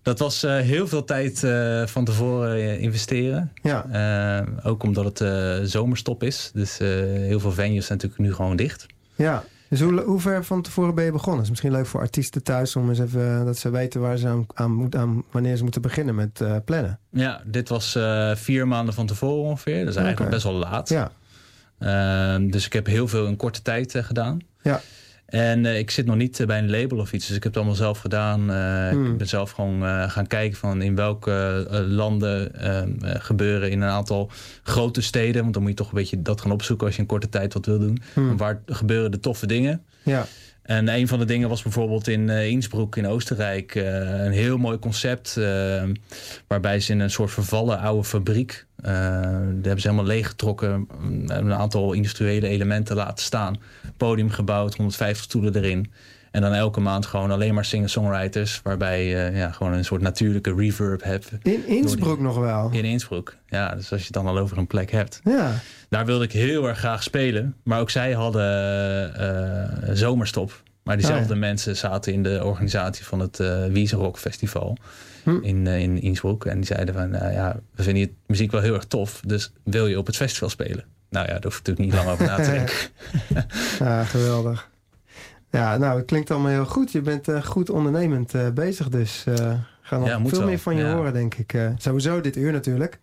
Dat 0.03 0.19
was 0.19 0.43
eh, 0.43 0.57
heel 0.57 0.89
veel 0.89 1.05
tijd 1.05 1.45
eh, 1.45 1.87
van 1.87 2.05
tevoren 2.05 2.79
investeren. 2.81 3.53
Ja, 3.63 4.45
ook 4.63 4.83
omdat 4.83 5.19
het 5.19 5.71
zomerstop 5.71 6.23
is. 6.23 6.51
Dus 6.55 6.79
heel 6.79 7.41
veel 7.41 7.53
venues 7.53 7.87
zijn 7.87 7.99
natuurlijk 7.99 8.29
nu 8.29 8.35
gewoon 8.35 8.57
dicht. 8.57 8.87
ja. 9.15 9.45
Dus 9.69 9.81
hoe, 9.81 10.01
hoe 10.01 10.21
ver 10.21 10.45
van 10.45 10.63
tevoren 10.63 10.95
ben 10.95 11.05
je 11.05 11.13
begonnen? 11.13 11.43
is 11.43 11.49
misschien 11.51 11.73
leuk 11.73 11.87
voor 11.87 12.01
artiesten 12.01 12.43
thuis 12.43 12.77
om 12.77 12.89
eens 12.89 12.99
even 12.99 13.45
dat 13.45 13.59
ze 13.59 13.71
weten 13.71 14.01
waar 14.01 14.17
ze 14.17 14.29
aan, 14.29 14.47
aan, 14.55 14.73
moet- 14.73 14.97
aan 14.97 15.23
wanneer 15.31 15.57
ze 15.57 15.63
moeten 15.63 15.83
beginnen 15.83 16.15
met 16.15 16.41
plannen. 16.65 16.99
Ja, 17.11 17.43
dit 17.45 17.69
was 17.69 17.99
vier 18.35 18.69
maanden 18.69 18.95
van 18.95 19.07
tevoren 19.07 19.43
ongeveer. 19.43 19.79
Dat 19.85 19.89
is 19.95 19.97
eigenlijk 20.01 20.31
best 20.31 20.43
wel 20.43 20.53
laat. 20.53 20.89
Ja, 20.89 21.13
dus 22.51 22.67
ik 22.67 22.73
heb 22.73 22.87
heel 22.87 23.09
veel 23.09 23.27
in 23.27 23.37
korte 23.37 23.63
tijd 23.63 23.95
eh, 23.95 24.05
gedaan. 24.05 24.41
Ja. 24.63 24.81
En 25.33 25.67
eh, 25.67 25.79
ik 25.79 25.91
zit 25.91 26.07
nog 26.07 26.17
niet 26.17 26.41
eh, 26.41 26.47
bij 26.47 26.59
een 26.59 26.71
label 26.71 26.99
of 26.99 27.13
iets. 27.13 27.27
Dus 27.27 27.37
ik 27.37 27.43
heb 27.43 27.53
het 27.53 27.57
allemaal 27.57 27.81
zelf 27.81 27.99
gedaan. 27.99 28.51
Eh, 28.51 28.89
Hmm. 28.91 29.13
Ik 29.13 29.17
ben 29.19 29.29
zelf 29.29 29.51
gewoon 29.51 30.11
gaan 30.11 30.27
kijken 30.27 30.59
van 30.59 30.83
in 30.83 30.95
welke 30.95 31.67
landen 31.89 32.55
ehm, 32.55 33.05
eh, 33.05 33.15
gebeuren 33.19 33.71
in 33.71 33.81
een 33.81 33.89
aantal 33.89 34.31
grote 34.63 35.01
steden. 35.03 35.43
Want 35.43 35.55
dan 35.55 35.63
moet 35.63 35.71
je 35.71 35.77
toch 35.77 35.89
een 35.89 35.95
beetje 35.95 36.23
dat 36.23 36.41
gaan 36.41 36.51
opzoeken 36.51 36.87
als 36.87 36.95
je 36.97 37.03
in 37.03 37.09
korte 37.09 37.29
tijd 37.29 37.53
wat 37.53 37.67
wil 37.67 37.79
doen. 37.79 38.03
Hmm. 38.13 38.37
Waar 38.37 38.63
gebeuren 38.67 39.11
de 39.11 39.21
toffe 39.21 39.47
dingen. 39.47 39.83
ja. 40.03 40.27
En 40.63 40.89
een 40.89 41.09
van 41.09 41.19
de 41.19 41.25
dingen 41.25 41.49
was 41.49 41.63
bijvoorbeeld 41.63 42.09
in 42.09 42.31
eh, 42.31 42.47
Innsbruck 42.47 42.97
in 42.97 43.07
Oostenrijk. 43.07 43.75
eh, 43.75 43.85
een 44.25 44.33
heel 44.33 44.57
mooi 44.59 44.79
concept. 44.79 45.37
eh, 45.37 45.83
waarbij 46.47 46.81
ze 46.81 46.93
in 46.93 47.01
een 47.01 47.11
soort 47.11 47.31
vervallen 47.31 47.79
oude 47.79 48.05
fabriek. 48.05 48.67
eh, 48.77 48.93
daar 48.93 49.33
hebben 49.63 49.81
ze 49.81 49.89
helemaal 49.89 50.05
leeggetrokken. 50.05 50.89
mm, 51.01 51.31
Een 51.31 51.53
aantal 51.53 51.93
industriële 51.93 52.49
elementen 52.49 52.97
laten 52.97 53.25
staan. 53.25 53.61
Podium 53.97 54.31
gebouwd, 54.31 54.75
150 54.77 55.25
stoelen 55.25 55.57
erin. 55.57 55.93
En 56.33 56.41
dan 56.41 56.53
elke 56.53 56.81
maand 56.81 57.07
gewoon 57.07 57.31
alleen 57.31 57.55
maar 57.55 57.65
singer-songwriters. 57.65 58.61
Waarbij 58.63 59.07
je 59.07 59.31
ja, 59.35 59.51
gewoon 59.51 59.73
een 59.73 59.85
soort 59.85 60.01
natuurlijke 60.03 60.55
reverb 60.55 61.03
hebt. 61.03 61.31
In 61.43 61.67
Innsbruck 61.67 62.19
nog 62.19 62.39
wel. 62.39 62.71
In 62.73 62.85
Innsbruck. 62.85 63.37
Ja, 63.47 63.75
dus 63.75 63.91
als 63.93 64.01
je 64.01 64.07
het 64.07 64.15
dan 64.15 64.27
al 64.27 64.39
over 64.39 64.59
een 64.59 64.67
plek 64.67 64.91
hebt. 64.91 65.21
Ja, 65.25 65.53
Daar 65.89 66.07
wilde 66.07 66.25
ik 66.25 66.33
heel 66.33 66.69
erg 66.69 66.79
graag 66.79 67.03
spelen. 67.03 67.55
Maar 67.63 67.81
ook 67.81 67.91
zij 67.91 68.13
hadden 68.13 69.15
eh, 69.15 69.91
zomerstop. 69.95 70.63
Maar 70.83 70.97
diezelfde 70.97 71.33
ja. 71.35 71.39
mensen 71.41 71.77
zaten 71.77 72.13
in 72.13 72.23
de 72.23 72.45
organisatie 72.45 73.05
van 73.05 73.21
het 73.21 73.41
eh 73.41 73.65
Wiesenrock 73.67 74.19
Festival 74.19 74.77
Hm. 75.23 75.39
in, 75.43 75.67
eh, 75.67 75.79
in 75.79 76.01
Innsbruck. 76.03 76.45
En 76.45 76.57
die 76.57 76.67
zeiden 76.67 76.95
van, 76.95 77.11
nou 77.11 77.33
ja, 77.33 77.57
we 77.75 77.83
vinden 77.83 78.03
je 78.03 78.13
muziek 78.27 78.51
wel 78.51 78.61
heel 78.61 78.75
erg 78.75 78.85
tof. 78.85 79.21
Dus 79.27 79.53
wil 79.65 79.87
je 79.87 79.99
op 79.99 80.07
het 80.07 80.17
festival 80.17 80.49
spelen? 80.49 80.85
Nou 81.11 81.27
ja, 81.27 81.33
daar 81.33 81.43
hoef 81.43 81.59
ik 81.59 81.67
natuurlijk 81.67 81.87
niet 81.87 82.05
lang 82.05 82.09
over 82.09 82.27
na 82.27 82.37
te 82.37 82.51
denken. 82.57 82.77
ja 83.79 84.05
geweldig. 84.05 84.71
Ja, 85.53 85.77
nou, 85.77 85.97
het 85.97 86.07
klinkt 86.07 86.31
allemaal 86.31 86.51
heel 86.51 86.67
goed. 86.67 86.93
Je 86.93 87.01
bent 87.01 87.29
eh, 87.29 87.43
goed 87.45 87.71
ondernemend 87.71 88.35
eh, 88.35 88.49
bezig, 88.51 88.89
dus 88.89 89.25
eh 89.27 89.55
gaan 89.83 90.01
nog 90.01 90.09
Ja, 90.09 90.21
veel 90.27 90.39
wel. 90.39 90.47
meer 90.49 90.59
van 90.59 90.77
je 90.77 90.83
Ja. 90.85 90.95
horen, 90.95 91.13
denk 91.13 91.35
ik. 91.35 91.53
Eh, 91.55 91.71
sowieso 91.79 92.21
dit 92.21 92.37
uur 92.37 92.53
natuurlijk. 92.53 92.99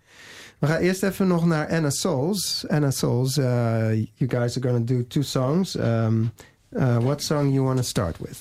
We 0.59 0.67
gaan 0.67 0.77
eerst 0.77 1.03
even 1.03 1.27
nog 1.27 1.45
naar 1.45 1.67
Anna 1.69 1.89
Souls. 1.89 2.65
Anna 2.67 2.91
Souls, 2.91 3.37
uh, 3.37 3.45
you 3.93 4.29
guys 4.29 4.57
are 4.57 4.69
going 4.69 4.87
to 4.87 4.93
do 4.95 5.07
two 5.07 5.21
songs. 5.21 5.75
Um, 5.77 6.31
uh, 6.69 6.97
what 6.97 7.21
song 7.23 7.51
you 7.53 7.63
want 7.65 7.77
to 7.77 7.83
start 7.83 8.17
with? 8.17 8.39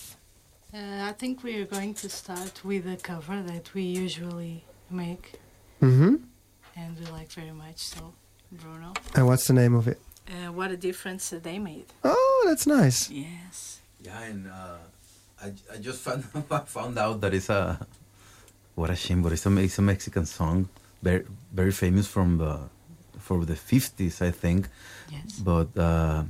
Uh, 0.75 0.81
I 0.81 1.13
think 1.17 1.43
we 1.43 1.51
are 1.53 1.67
going 1.71 1.97
to 2.01 2.09
start 2.09 2.61
with 2.65 2.85
a 2.87 2.97
cover 3.01 3.43
that 3.47 3.71
we 3.75 3.81
usually 4.03 4.63
make 4.87 5.31
Mm-hmm. 5.81 6.15
and 6.75 6.99
we 6.99 7.05
like 7.19 7.31
very 7.35 7.53
much. 7.53 7.77
So, 7.79 8.13
Bruno, 8.49 8.93
And 9.13 9.27
what's 9.27 9.45
the 9.47 9.53
name 9.53 9.77
of 9.77 9.87
it? 9.87 9.99
uh, 10.29 10.53
what 10.55 10.71
a 10.71 10.77
difference 10.77 11.29
that 11.29 11.43
they 11.43 11.59
made. 11.59 11.85
Oh, 12.03 12.45
that's 12.49 12.67
nice. 12.67 13.09
Yes. 13.13 13.78
Yeah, 14.01 14.21
and 14.23 14.47
uh, 14.47 14.79
I, 15.43 15.53
I 15.75 15.77
just 15.79 16.01
found 16.01 16.25
found 16.67 16.99
out 16.99 17.21
that 17.21 17.35
it's 17.35 17.49
a 17.49 17.79
what 18.75 18.91
a 18.91 18.97
shame, 18.97 19.23
but 19.23 19.33
it's 19.33 19.47
a 19.47 19.57
it's 19.59 19.79
a 19.79 19.83
Mexican 19.83 20.27
song, 20.27 20.69
very 21.03 21.25
very 21.53 21.73
famous 21.73 22.07
from 22.07 22.39
the 22.39 22.61
for 23.19 23.45
the 23.45 23.57
fifties, 23.57 24.23
I 24.23 24.31
think. 24.31 24.69
Yes. 25.11 25.39
But 25.39 25.77
uh, 25.77 26.25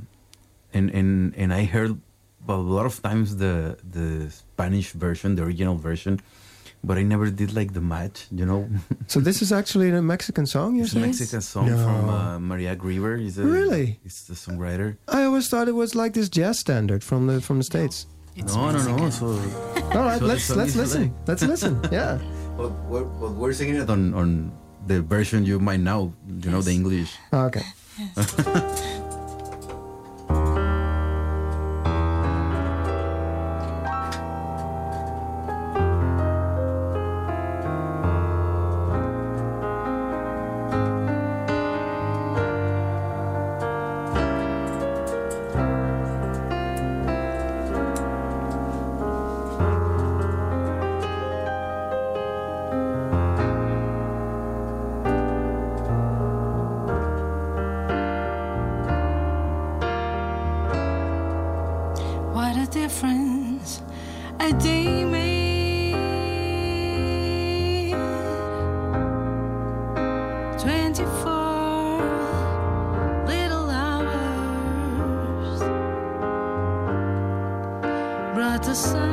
and 0.73 0.91
and 0.91 1.35
and 1.37 1.53
I 1.53 1.65
heard, 1.65 2.01
a 2.49 2.57
lot 2.57 2.87
of 2.87 3.03
times 3.03 3.37
the 3.37 3.77
the 3.85 4.31
Spanish 4.31 4.93
version, 4.93 5.37
the 5.37 5.45
original 5.45 5.77
version, 5.77 6.21
but 6.85 6.97
I 6.99 7.03
never 7.03 7.31
did 7.31 7.53
like 7.55 7.73
the 7.75 7.81
match. 7.81 8.27
You 8.31 8.47
know, 8.47 8.69
So 9.07 9.21
this 9.21 9.43
is 9.43 9.53
actually 9.53 9.91
a 9.91 10.03
Mexican 10.03 10.47
song, 10.47 10.77
you're 10.77 10.85
it's 10.87 10.95
a? 10.95 11.01
Mexican 11.01 11.41
song 11.41 11.67
No. 11.71 11.77
from 11.77 12.09
uh, 12.09 12.39
Maria 12.39 12.77
Grever. 12.77 13.19
Is 13.21 13.39
a, 13.39 13.45
Really? 13.45 14.01
It's 14.05 14.25
the 14.27 14.35
songwriter. 14.35 14.97
I 15.09 15.25
always 15.25 15.49
thought 15.49 15.69
it 15.69 15.75
was 15.75 15.95
like 15.95 16.13
this 16.15 16.29
jazz 16.29 16.59
standard 16.59 17.03
from 17.05 17.27
the 17.27 17.41
from 17.41 17.59
the 17.59 17.65
states. 17.65 18.07
It's 18.37 18.55
no, 18.55 18.71
no, 18.71 18.79
no. 18.79 18.97
Mexican. 18.97 19.11
So 19.13 19.27
All 19.99 20.05
right, 20.07 20.19
So 20.21 20.27
let's 20.27 20.49
let's 20.51 20.77
listen. 20.77 21.03
like- 21.03 21.29
Let's 21.29 21.43
listen. 21.43 21.73
Yeah. 21.93 22.19
But 22.57 22.71
we're, 22.91 23.05
but 23.05 23.33
we're 23.39 23.53
singing 23.53 23.77
it 23.77 23.89
on, 23.91 24.15
on 24.15 24.51
the 24.87 25.03
version 25.03 25.45
you 25.45 25.59
might 25.61 25.79
know, 25.81 26.13
you 26.27 26.51
know, 26.51 26.61
the 26.63 26.73
English. 26.73 27.15
Okay. 27.33 27.63
What 28.15 28.27
sun 78.79 79.08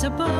skies 0.00 0.39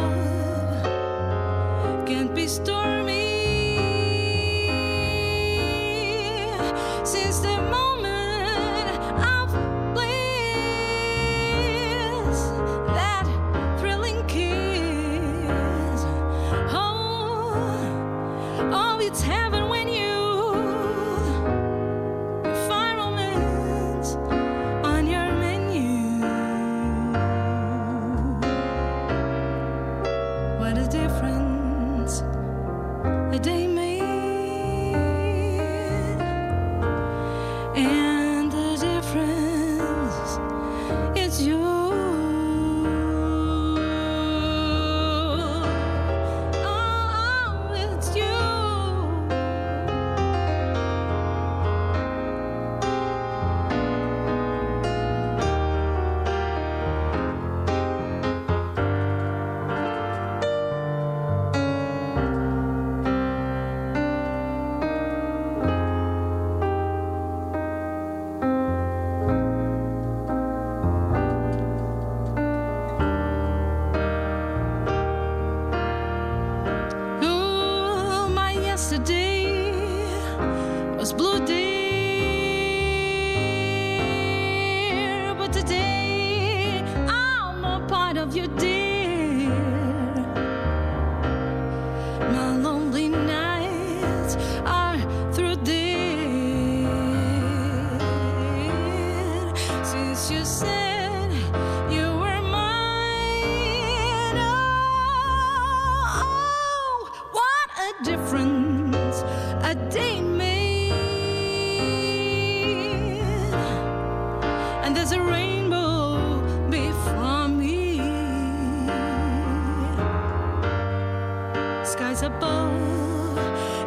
Skies 121.84 122.22
above 122.22 122.72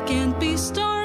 can't 0.07 0.39
be 0.39 0.57
stormy. 0.57 1.02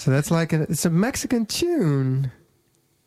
So 0.00 0.10
that's 0.10 0.30
like 0.32 0.54
a, 0.56 0.62
it's 0.62 0.86
a 0.86 0.90
Mexican 0.90 1.44
tune. 1.44 2.32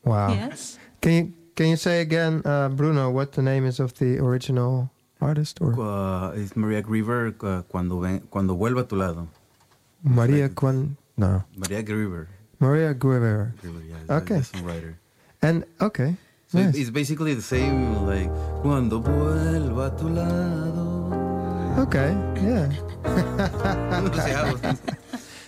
Wow. 0.05 0.29
Yes. 0.29 0.77
Can 1.01 1.11
you 1.11 1.33
can 1.55 1.67
you 1.73 1.75
say 1.75 2.01
again, 2.01 2.41
uh, 2.45 2.69
Bruno, 2.69 3.09
what 3.09 3.31
the 3.33 3.41
name 3.41 3.65
is 3.65 3.79
of 3.79 3.97
the 3.97 4.19
original 4.21 4.89
artist 5.19 5.57
or 5.61 5.73
Uh, 5.73 6.31
it's 6.37 6.53
Maria 6.55 6.81
Grever 6.85 7.33
uh, 7.41 7.61
cuando, 7.65 7.99
ven, 7.99 8.21
cuando 8.29 8.53
vuelva 8.55 8.81
a 8.81 8.87
tu 8.87 8.95
lado. 8.95 9.27
Maria 10.03 10.43
like- 10.43 10.55
Quan? 10.55 10.97
No, 11.17 11.43
Maria 11.57 11.81
Grever. 11.81 12.27
Maria 12.59 12.93
Guevara. 12.93 13.53
Grever 13.61 13.81
yeah, 13.89 13.97
it's 14.01 14.11
Okay. 14.11 14.37
the 14.37 14.45
songwriter. 14.45 14.93
And 15.41 15.65
okay, 15.81 16.15
So 16.47 16.59
nice. 16.59 16.75
it's 16.77 16.89
basically 16.89 17.33
the 17.33 17.41
same, 17.41 18.05
like, 18.05 18.29
cuando 18.61 19.01
vuelva 19.01 19.87
a 19.87 19.97
tu 19.97 20.09
lado. 20.09 21.09
okay, 21.81 22.13
yeah, 22.37 22.69
Yeah, 24.63 24.75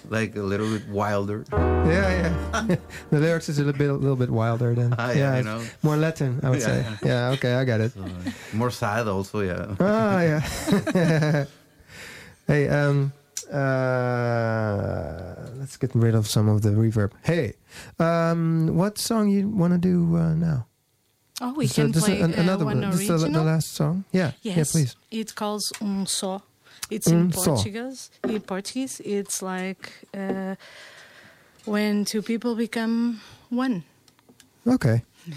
like 0.09 0.35
a 0.35 0.41
little 0.41 0.69
bit 0.69 0.87
wilder. 0.89 1.45
yeah, 1.51 2.09
yeah. 2.21 2.75
the 3.11 3.19
lyrics 3.19 3.49
is 3.49 3.59
a 3.59 3.63
little 3.63 3.77
bit 3.77 3.89
a 3.89 3.93
little 3.93 4.15
bit 4.15 4.29
wilder 4.29 4.73
than 4.75 4.93
Ah, 4.97 5.11
yeah, 5.11 5.33
I 5.33 5.37
it's 5.39 5.45
know. 5.45 5.61
more 5.83 5.97
Latin, 5.97 6.39
I 6.43 6.49
would 6.49 6.59
Yeah, 6.61 6.65
say. 6.65 6.97
Yeah, 7.03 7.29
okay, 7.37 7.53
I 7.55 7.63
got 7.65 7.81
it. 7.81 7.93
So, 7.93 8.05
more 8.53 8.71
sad 8.71 9.07
also, 9.07 9.39
yeah. 9.41 9.75
Ah, 9.79 10.21
yeah. 10.21 11.45
hey, 12.47 12.67
um, 12.69 13.11
uh, 13.51 15.35
let's 15.59 15.77
get 15.77 15.93
rid 15.95 16.15
of 16.15 16.27
some 16.27 16.47
of 16.49 16.61
the 16.61 16.69
reverb. 16.69 17.11
Hey, 17.23 17.53
um, 17.99 18.75
what 18.75 18.97
song 18.97 19.29
you 19.29 19.49
want 19.49 19.73
to 19.73 19.79
do 19.79 20.15
uh, 20.17 20.33
now? 20.33 20.67
Oh, 21.41 21.53
we 21.53 21.65
This, 21.67 21.77
uh, 21.77 21.81
can 21.83 21.91
this, 21.91 22.03
play 22.05 22.21
an- 22.21 22.33
uh, 22.33 22.41
another 22.41 22.65
one 22.65 22.81
one. 22.81 22.91
This 22.91 23.09
is 23.09 23.21
the, 23.21 23.29
the 23.29 23.43
last 23.43 23.73
song. 23.73 24.05
Yeah, 24.11 24.31
Yes, 24.41 24.55
yeah, 24.57 24.63
please. 24.71 24.95
It 25.11 25.35
calls 25.35 25.71
um 25.81 26.05
só. 26.05 26.41
It's 26.89 27.07
Um 27.07 27.13
in 27.13 27.31
só. 27.31 27.55
Portuguese. 27.55 28.11
In 28.23 28.41
Portuguese, 28.41 29.01
it's 29.03 29.41
like 29.41 29.91
uh, 30.13 30.55
when 31.65 32.05
two 32.05 32.21
people 32.21 32.55
become 32.55 33.21
one. 33.49 33.83
Okay. 34.67 35.03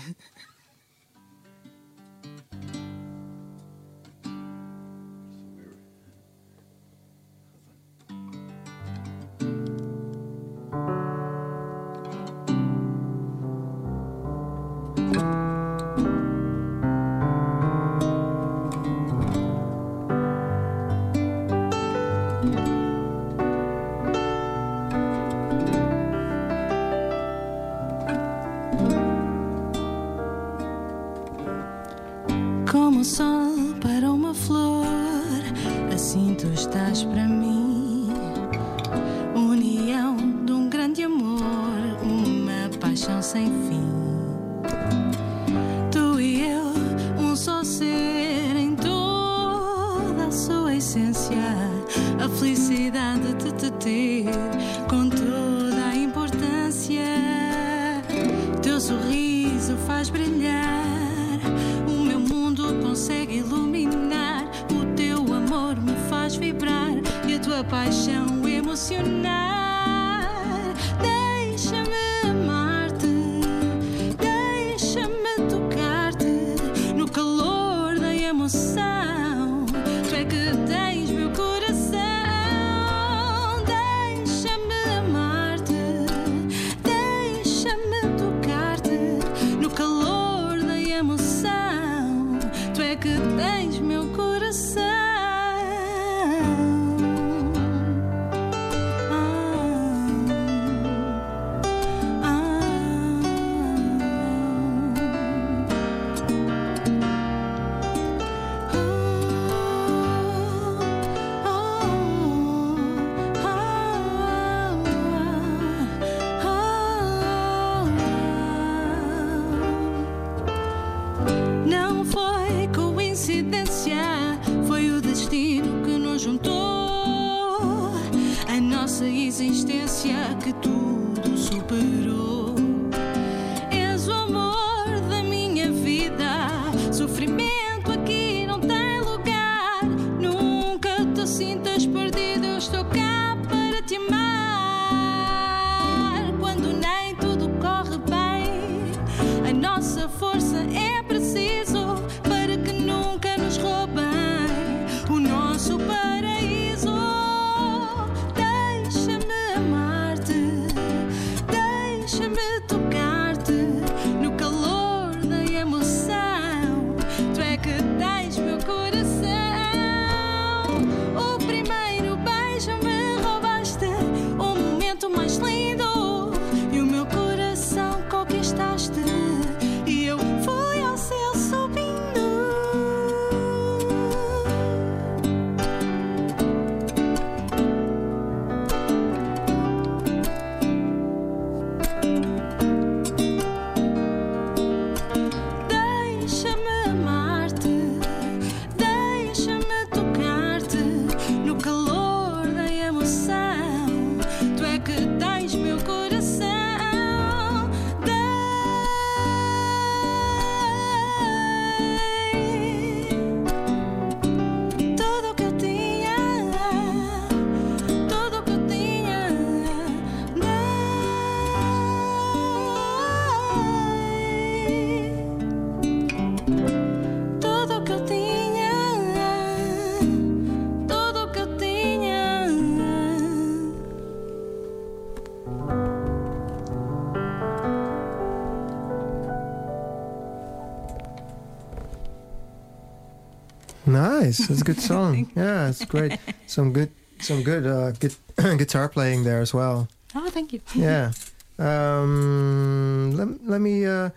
Nice. 244.29 244.51
It's 244.51 244.61
a 244.61 244.65
good 244.65 244.81
song. 244.81 245.31
yeah, 245.37 245.69
it's 245.71 245.85
great. 245.85 246.19
Some 246.47 246.73
good, 246.73 246.91
some 247.21 247.43
good 247.43 247.67
uh, 247.67 247.93
gu- 247.93 248.57
guitar 248.59 248.89
playing 248.89 249.25
there 249.25 249.41
as 249.41 249.53
well. 249.55 249.89
Oh, 250.15 250.29
thank 250.31 250.53
you. 250.53 250.61
Yeah. 250.75 251.13
Um, 251.59 253.13
let, 253.17 253.29
let 253.49 253.61
me. 253.61 253.87
Uh, 253.87 254.11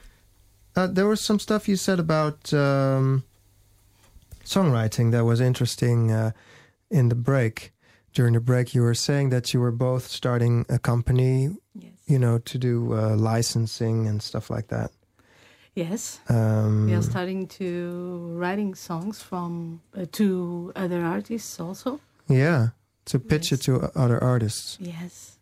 uh, 0.76 0.88
there 0.88 1.08
was 1.08 1.19
some 1.21 1.39
stuff 1.39 1.67
you 1.67 1.76
said 1.76 2.00
about 2.00 2.54
um, 2.54 3.24
songwriting 4.45 5.12
that 5.12 5.26
was 5.26 5.41
interesting 5.41 6.12
uh, 6.12 6.32
in 6.89 7.10
the 7.10 7.15
break. 7.15 7.71
During 8.13 8.34
the 8.34 8.39
break, 8.41 8.74
you 8.76 8.82
were 8.82 8.93
saying 8.95 9.30
that 9.30 9.54
you 9.54 9.60
were 9.62 9.71
both 9.71 10.08
starting 10.08 10.65
a 10.69 10.78
company, 10.80 11.56
Yes. 11.74 11.93
you 12.06 12.19
know, 12.19 12.38
to 12.39 12.58
do 12.58 12.93
uh, 12.93 13.15
licensing 13.15 14.08
and 14.08 14.21
stuff 14.21 14.50
like 14.50 14.67
that. 14.67 14.91
Yes. 15.76 16.20
Um, 16.30 16.86
We 16.88 16.94
are 16.94 17.02
starting 17.02 17.48
to 17.60 18.36
writing 18.38 18.76
songs 18.76 19.22
from 19.22 19.82
uh, 19.96 20.06
to 20.12 20.72
other 20.76 21.02
artists 21.04 21.60
also. 21.60 22.00
yeah, 22.28 22.68
to 23.06 23.20
pitch 23.20 23.52
Yes. 23.52 23.60
it 23.60 23.64
to 23.66 23.90
other 23.96 24.22
artists. 24.24 24.78
Yes. 24.82 25.38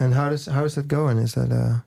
And 0.00 0.14
how 0.14 0.30
does 0.30 0.46
how 0.46 0.64
is 0.64 0.74
that 0.74 0.88
going? 0.88 1.18
Is 1.18 1.32
that 1.34 1.50
uh, 1.52 1.80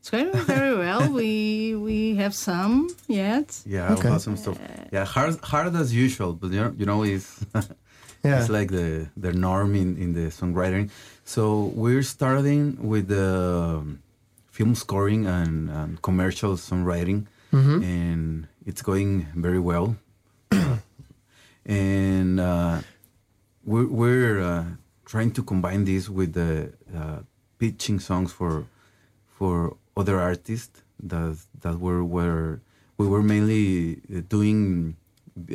It's 0.00 0.10
going 0.10 0.32
very 0.46 0.76
well. 0.78 1.12
we 1.12 1.74
we 1.76 2.16
have 2.22 2.34
some 2.34 2.88
yet. 3.08 3.60
Yeah, 3.66 3.92
Okay. 3.94 4.08
awesome 4.08 4.36
stuff. 4.36 4.58
Yeah, 4.92 5.04
hard, 5.04 5.38
hard 5.42 5.74
as 5.76 5.92
usual, 5.92 6.32
but 6.34 6.50
you 6.52 6.60
know, 6.60 6.72
you 6.78 6.86
know, 6.86 7.02
it's 7.04 7.44
yeah, 8.24 8.38
it's 8.40 8.48
like 8.48 8.68
the 8.70 9.08
the 9.16 9.32
norm 9.32 9.74
in 9.74 9.96
in 9.98 10.12
the 10.14 10.30
songwriting. 10.30 10.90
So 11.24 11.72
we're 11.76 12.02
starting 12.04 12.76
with 12.88 13.06
the 13.08 13.28
um, 13.80 13.98
film 14.52 14.74
scoring 14.76 15.26
and, 15.26 15.70
and 15.70 16.00
commercial 16.02 16.52
songwriting, 16.56 17.26
hmm 17.50 17.82
and 17.82 18.46
it's 18.68 18.82
going 18.82 19.26
very 19.34 19.58
well. 19.58 19.96
and 21.66 22.38
uh, 22.40 22.80
we're 23.64 23.88
we're 23.88 24.40
uh, 24.40 24.64
trying 25.04 25.32
to 25.32 25.42
combine 25.42 25.84
this 25.84 26.08
with 26.08 26.34
the 26.34 26.72
uh, 26.94 27.18
pitching 27.58 27.98
songs 27.98 28.30
for 28.32 28.66
for 29.26 29.76
other 29.96 30.20
artists 30.20 30.82
that 31.02 31.36
that 31.60 31.80
were 31.80 32.04
were 32.04 32.60
we 32.98 33.06
were 33.08 33.22
mainly 33.22 34.00
uh, 34.14 34.20
doing 34.28 34.96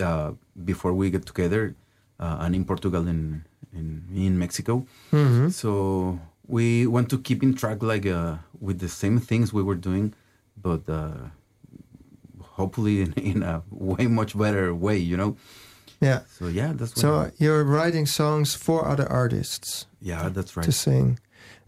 uh, 0.01 0.31
before 0.65 0.93
we 0.93 1.09
get 1.09 1.25
together 1.25 1.75
uh, 2.19 2.37
and 2.41 2.55
in 2.55 2.65
Portugal 2.65 3.07
and 3.07 3.43
in 3.73 4.03
in 4.13 4.37
Mexico. 4.37 4.85
hmm 5.11 5.49
So 5.49 6.19
we 6.47 6.87
want 6.87 7.09
to 7.09 7.17
keep 7.19 7.43
in 7.43 7.53
track 7.53 7.83
like 7.83 8.05
uh, 8.05 8.37
with 8.59 8.79
the 8.79 8.89
same 8.89 9.19
things 9.19 9.51
we 9.53 9.61
were 9.63 9.75
doing, 9.75 10.13
but 10.61 10.87
uh, 10.89 11.29
hopefully 12.41 13.01
in, 13.01 13.13
in 13.31 13.43
a 13.43 13.63
way 13.69 14.07
much 14.07 14.37
better 14.37 14.73
way, 14.73 14.97
you 14.97 15.17
know. 15.17 15.35
yeah. 16.01 16.21
So 16.37 16.47
yeah, 16.47 16.73
that's 16.73 16.95
what 16.95 16.99
So 17.01 17.31
you're 17.37 17.63
writing 17.63 18.05
songs 18.05 18.55
for 18.55 18.87
other 18.87 19.07
artists 19.11 19.87
yeah, 20.01 20.29
that's 20.29 20.55
right. 20.55 20.63
to 20.65 20.71
sing. 20.71 21.19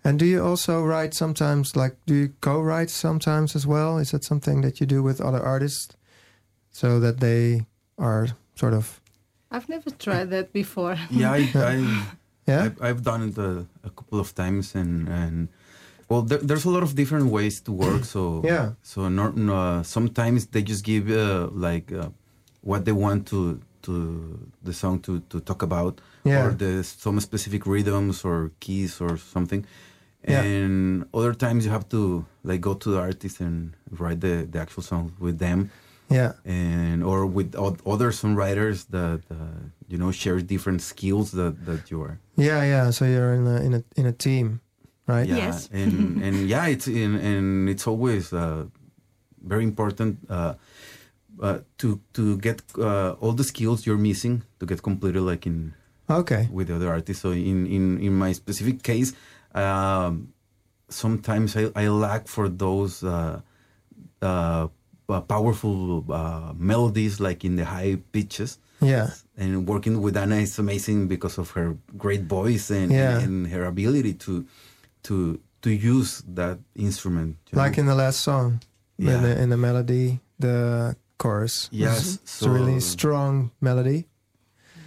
And 0.03 0.17
do 0.17 0.25
you 0.25 0.41
also 0.41 0.81
write 0.81 1.13
sometimes, 1.13 1.75
like, 1.75 1.97
do 2.05 2.13
you 2.13 2.33
co-write 2.39 2.89
sometimes 2.89 3.53
as 3.55 3.67
well? 3.67 3.97
Is 3.97 4.11
that 4.11 4.23
something 4.23 4.61
that 4.61 4.79
you 4.79 4.85
do 4.85 5.03
with 5.03 5.19
other 5.19 5.41
artists 5.43 5.93
so 6.71 7.01
that 7.01 7.19
they 7.19 7.65
are 7.97 8.27
sort 8.55 8.73
of, 8.73 9.01
I've 9.51 9.67
never 9.67 9.89
tried 9.89 10.29
that 10.29 10.53
before. 10.53 10.95
yeah, 11.11 11.31
I, 11.33 11.51
I 11.55 12.05
yeah? 12.49 12.63
I've, 12.65 12.77
I've 12.87 13.01
done 13.09 13.21
it 13.29 13.37
a, 13.49 13.51
a 13.89 13.91
couple 13.97 14.19
of 14.25 14.29
times, 14.41 14.65
and 14.81 14.93
and 15.21 15.35
well, 16.09 16.21
there, 16.29 16.41
there's 16.47 16.65
a 16.65 16.71
lot 16.75 16.83
of 16.87 16.91
different 17.01 17.27
ways 17.37 17.55
to 17.65 17.71
work. 17.85 18.03
So 18.05 18.21
Yeah. 18.53 18.65
So 18.91 18.99
no, 19.09 19.23
no, 19.49 19.83
sometimes 19.83 20.39
they 20.53 20.61
just 20.71 20.83
give 20.91 21.05
uh, 21.09 21.47
like 21.67 21.87
uh, 22.01 22.09
what 22.69 22.81
they 22.85 22.93
want 23.05 23.21
to 23.31 23.39
to 23.85 23.93
the 24.67 24.73
song 24.73 24.99
to 25.05 25.13
to 25.31 25.37
talk 25.49 25.61
about, 25.69 25.93
Yeah. 26.23 26.45
or 26.45 26.51
the 26.63 26.83
some 26.83 27.19
specific 27.21 27.61
rhythms 27.73 28.25
or 28.25 28.51
keys 28.59 29.01
or 29.01 29.17
something. 29.17 29.61
Yeah. 30.27 30.43
And 30.43 31.05
other 31.13 31.33
times 31.33 31.59
you 31.65 31.71
have 31.71 31.87
to 31.95 32.25
like 32.43 32.59
go 32.61 32.73
to 32.73 32.87
the 32.91 32.99
artist 32.99 33.39
and 33.39 33.71
write 34.01 34.19
the, 34.19 34.45
the 34.51 34.59
actual 34.59 34.83
song 34.83 35.05
with 35.19 35.37
them 35.39 35.59
yeah. 36.11 36.33
and 36.45 37.03
or 37.03 37.25
with 37.25 37.55
o- 37.55 37.77
other 37.85 38.11
songwriters 38.11 38.85
that 38.89 39.21
uh, 39.31 39.35
you 39.87 39.97
know 39.97 40.11
share 40.11 40.39
different 40.41 40.81
skills 40.81 41.31
that 41.31 41.53
that 41.65 41.89
you 41.91 42.01
are 42.01 42.17
Yeah, 42.35 42.63
yeah. 42.63 42.91
So 42.91 43.05
you're 43.05 43.33
in 43.33 43.45
a, 43.47 43.57
in 43.67 43.73
a, 43.73 43.83
in 43.95 44.05
a 44.05 44.11
team, 44.13 44.59
right? 45.07 45.27
yeah 45.29 45.37
Yes. 45.37 45.69
and 45.71 46.21
and 46.25 46.35
yeah 46.49 46.67
it's 46.73 46.87
in, 46.87 47.15
and 47.15 47.69
it's 47.69 47.87
always 47.87 48.33
uh, 48.33 48.65
very 49.47 49.63
important 49.63 50.17
uh, 50.29 50.53
uh, 51.41 51.59
to 51.77 51.99
to 52.13 52.37
get 52.37 52.61
uh, 52.77 53.15
all 53.21 53.33
the 53.35 53.43
skills 53.43 53.85
you're 53.85 54.01
missing 54.01 54.43
to 54.59 54.65
get 54.65 54.81
completed 54.81 55.21
like 55.21 55.45
in 55.49 55.73
Okay. 56.09 56.47
with 56.51 56.67
the 56.67 56.75
other 56.75 56.89
artists 56.89 57.21
so 57.21 57.31
in 57.31 57.65
in 57.67 57.99
in 58.01 58.13
my 58.17 58.33
specific 58.33 58.81
case 58.83 59.13
um, 59.53 60.33
sometimes 60.89 61.55
I, 61.55 61.69
I 61.75 61.87
lack 61.87 62.27
for 62.27 62.49
those 62.49 63.03
uh, 63.03 63.41
uh, 65.09 65.21
powerful 65.21 66.05
uh, 66.11 66.53
melodies 66.57 67.19
like 67.19 67.43
in 67.43 67.55
the 67.55 67.65
high 67.65 67.97
pitches 68.11 68.57
Yeah. 68.81 69.09
and 69.37 69.67
working 69.67 70.01
with 70.01 70.15
Anna 70.15 70.35
is 70.37 70.59
amazing 70.59 71.07
because 71.07 71.37
of 71.37 71.51
her 71.51 71.75
great 71.97 72.23
voice 72.29 72.69
and, 72.71 72.91
Yeah. 72.91 73.19
and 73.19 73.47
her 73.51 73.65
ability 73.65 74.13
to 74.25 74.45
to 75.03 75.39
to 75.61 75.69
use 75.69 76.23
that 76.35 76.59
instrument. 76.75 77.35
Like 77.51 77.75
know? 77.77 77.81
in 77.81 77.85
the 77.87 77.95
last 77.95 78.21
song, 78.21 78.61
in, 78.97 79.07
Yeah. 79.07 79.19
the, 79.21 79.41
in 79.41 79.49
the 79.49 79.57
melody, 79.57 80.19
the 80.39 80.95
chorus. 81.17 81.67
Yes, 81.71 82.15
It's 82.23 82.41
a 82.41 82.49
really 82.49 82.79
strong 82.79 83.51
melody. 83.59 84.07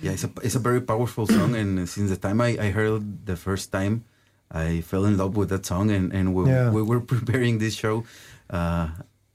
yeah, 0.01 0.13
it's 0.17 0.25
a 0.25 0.31
it's 0.43 0.57
a 0.57 0.63
very 0.63 0.81
powerful 0.81 1.27
song, 1.27 1.55
and 1.55 1.85
since 1.89 2.09
the 2.11 2.17
time 2.17 2.41
I, 2.41 2.57
I 2.59 2.71
heard 2.73 3.03
it 3.03 3.27
the 3.27 3.37
first 3.37 3.71
time, 3.73 4.05
I 4.51 4.81
fell 4.81 5.05
in 5.05 5.17
love 5.17 5.37
with 5.37 5.49
that 5.51 5.67
song, 5.67 5.91
and 5.91 6.13
and 6.13 6.33
we, 6.35 6.49
Yeah. 6.49 6.71
we 6.73 6.81
were 6.83 7.01
preparing 7.15 7.59
this 7.61 7.75
show, 7.77 8.05
uh, 8.51 8.89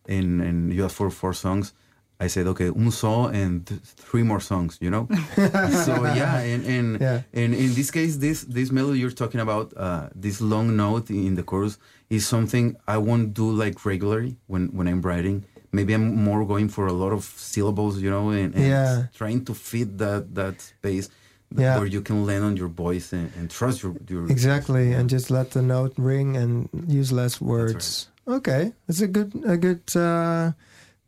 and 0.07 0.41
and 0.41 0.73
you 0.73 0.83
asked 0.85 0.95
for 0.95 1.09
four 1.09 1.33
songs. 1.33 1.73
I 2.19 2.27
said, 2.29 2.47
okay, 2.47 2.69
un 2.69 2.89
song 2.89 3.35
and 3.35 3.63
th- 3.67 3.79
three 4.09 4.23
more 4.23 4.39
songs, 4.39 4.77
you 4.81 4.89
know. 4.89 5.07
so 5.85 5.93
yeah, 6.15 6.39
and 6.53 6.65
and 6.65 6.87
Yeah. 7.01 7.21
and 7.33 7.53
in 7.53 7.73
this 7.75 7.91
case, 7.91 8.17
this 8.17 8.43
this 8.57 8.71
melody 8.71 8.99
you're 8.99 9.11
talking 9.23 9.39
about, 9.41 9.71
uh, 9.77 10.09
this 10.15 10.41
long 10.41 10.75
note 10.75 11.11
in 11.11 11.35
the 11.35 11.43
chorus 11.43 11.77
is 12.09 12.25
something 12.27 12.75
I 12.87 12.97
won't 12.97 13.33
do 13.35 13.51
like 13.63 13.85
regularly 13.85 14.35
when 14.47 14.69
when 14.77 14.87
I'm 14.87 15.01
writing. 15.01 15.43
Maybe 15.71 15.93
I'm 15.93 16.15
more 16.29 16.43
going 16.45 16.69
for 16.69 16.87
a 16.87 16.93
lot 16.93 17.11
of 17.13 17.23
syllables, 17.23 18.01
you 18.01 18.09
know, 18.09 18.29
and, 18.31 18.55
and 18.55 18.65
Yeah. 18.65 19.03
trying 19.13 19.45
to 19.45 19.53
fit 19.53 19.97
that 19.99 20.33
that 20.33 20.55
space 20.61 21.09
Yeah. 21.55 21.77
where 21.77 21.85
you 21.95 22.01
can 22.01 22.25
land 22.25 22.43
on 22.43 22.57
your 22.57 22.69
voice 22.85 23.13
and, 23.17 23.29
and 23.37 23.45
trust 23.51 23.83
your 23.83 23.93
your 24.09 24.25
Exactly, 24.31 24.85
and 24.97 25.05
just 25.09 25.29
let 25.29 25.51
the 25.51 25.61
note 25.61 25.93
ring 25.97 26.35
and 26.35 26.67
use 26.99 27.11
less 27.13 27.39
words. 27.39 28.09
Okay, 28.27 28.73
it's 28.87 28.99
a 29.01 29.07
good 29.07 29.31
a 29.45 29.55
good 29.57 29.83
uh, 29.95 30.51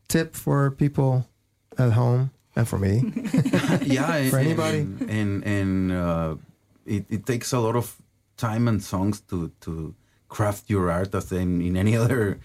tip 0.08 0.36
for 0.36 0.72
people 0.72 1.28
at 1.78 1.92
home 1.92 2.32
and 2.56 2.68
for 2.68 2.80
me. 2.80 3.04
yeah, 3.84 4.16
and, 4.16 4.32
For 4.32 4.40
anybody. 4.40 4.80
and 4.80 5.10
and, 5.10 5.44
and 5.44 5.92
uh, 5.92 6.36
it, 6.86 7.06
it 7.10 7.26
takes 7.26 7.52
a 7.54 7.60
lot 7.60 7.76
of 7.76 7.96
time 8.38 8.68
and 8.70 8.82
songs 8.82 9.20
to 9.30 9.52
to 9.62 9.94
craft 10.30 10.70
your 10.70 10.90
art 10.92 11.14
as 11.16 11.32
in, 11.32 11.62
in 11.62 11.76
any 11.76 11.98
other 11.98 12.40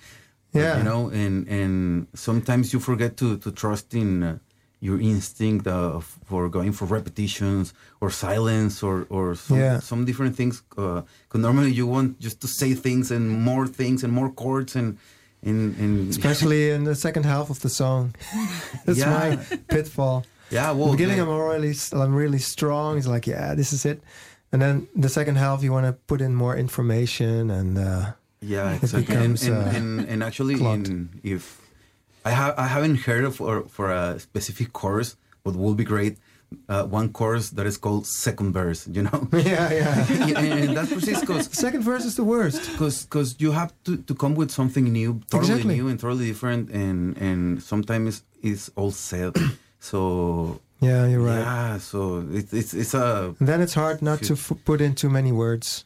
Yeah. 0.54 0.78
you 0.78 0.84
know 0.84 1.10
and 1.10 1.46
and 1.48 2.06
sometimes 2.14 2.72
you 2.72 2.80
forget 2.80 3.16
to 3.18 3.38
to 3.38 3.50
trust 3.52 3.94
in 3.94 4.22
uh, 4.22 4.38
your 4.86 4.98
instinct 5.12 5.66
of 5.66 6.00
for 6.28 6.42
going 6.56 6.72
for 6.78 6.86
repetitions 6.98 7.66
or 8.02 8.08
silence 8.10 8.74
or 8.86 8.96
or 9.16 9.26
some, 9.46 9.58
Yeah. 9.58 9.80
some 9.90 10.04
different 10.08 10.34
things 10.36 10.54
uh 10.76 11.00
'cause 11.28 11.40
normally 11.48 11.72
you 11.80 11.86
want 11.94 12.08
just 12.26 12.38
to 12.44 12.48
say 12.60 12.70
things 12.86 13.10
and 13.10 13.24
more 13.50 13.66
things 13.80 14.04
and 14.04 14.12
more 14.12 14.30
chords 14.42 14.76
and 14.76 14.88
and, 15.50 15.76
and 15.82 15.94
Especially 16.16 16.62
in 16.76 16.84
the 16.84 16.94
second 16.94 17.24
half 17.32 17.46
of 17.50 17.58
the 17.60 17.68
song, 17.68 18.02
that's 18.86 18.98
Yeah. 18.98 19.12
my 19.18 19.28
pitfall. 19.74 20.18
yeah 20.50 20.70
well, 20.76 20.86
the 20.86 20.96
beginning, 20.96 21.18
yeah. 21.18 21.24
I'm 21.34 21.48
really 21.52 21.74
I'm 22.02 22.14
really 22.22 22.38
strong. 22.54 22.98
It's 22.98 23.06
like, 23.14 23.26
yeah, 23.34 23.54
this 23.56 23.72
is 23.72 23.84
it. 23.84 23.98
And 24.52 24.62
then 24.62 24.74
the 25.04 25.08
second 25.08 25.36
half, 25.36 25.62
you 25.64 25.72
want 25.76 25.86
to 25.86 25.92
put 26.06 26.20
in 26.20 26.32
more 26.34 26.56
information 26.64 27.50
and 27.50 27.76
uh, 27.78 28.12
Yeah, 28.40 28.72
It 28.76 28.82
exactly. 28.82 29.16
And, 29.16 29.34
becomes, 29.34 29.42
and, 29.48 29.56
uh, 29.56 29.76
and, 29.78 30.08
and 30.12 30.22
actually, 30.22 30.54
in, 30.54 31.08
if 31.22 31.42
I 32.24 32.30
have 32.30 32.54
I 32.58 32.66
haven't 32.66 33.00
heard 33.06 33.34
for, 33.34 33.64
for 33.68 33.90
a 33.92 34.18
specific 34.18 34.72
chorus, 34.72 35.16
but 35.44 35.54
would 35.56 35.76
be 35.76 35.84
great. 35.84 36.16
Uh, 36.68 36.84
one 36.84 37.08
chorus 37.12 37.50
that 37.50 37.66
is 37.66 37.76
called 37.76 38.06
second 38.06 38.52
verse. 38.52 38.86
You 38.86 39.02
know, 39.02 39.28
yeah, 39.32 39.72
yeah. 39.72 40.38
and, 40.38 40.76
that's 40.76 40.92
precisely 40.92 41.26
because 41.26 41.46
second 41.52 41.82
verse 41.82 42.04
is 42.04 42.14
the 42.14 42.22
worst. 42.24 42.70
because 42.72 43.04
because 43.04 43.34
you 43.40 43.50
have 43.52 43.72
to, 43.84 43.96
to 43.96 44.14
come 44.14 44.34
with 44.36 44.50
something 44.50 44.84
new, 44.92 45.20
totally 45.30 45.50
Exactly. 45.50 45.74
new 45.76 45.88
and 45.88 45.98
totally 45.98 46.26
different, 46.28 46.70
and 46.70 47.16
and 47.18 47.62
sometimes 47.62 48.22
it's 48.42 48.70
all 48.76 48.90
said. 48.92 49.34
So 49.84 50.60
Yeah, 50.80 51.06
you're 51.08 51.20
right. 51.20 51.40
yeah, 51.44 51.76
so 51.78 52.24
it's 52.32 52.52
it's 52.54 52.72
it's 52.72 52.94
a 52.94 53.34
And 53.38 53.46
then 53.48 53.60
it's 53.60 53.74
hard 53.74 54.00
not 54.00 54.22
to 54.22 54.32
f- 54.32 54.52
put 54.64 54.80
in 54.80 54.94
too 54.94 55.10
many 55.10 55.30
words. 55.30 55.84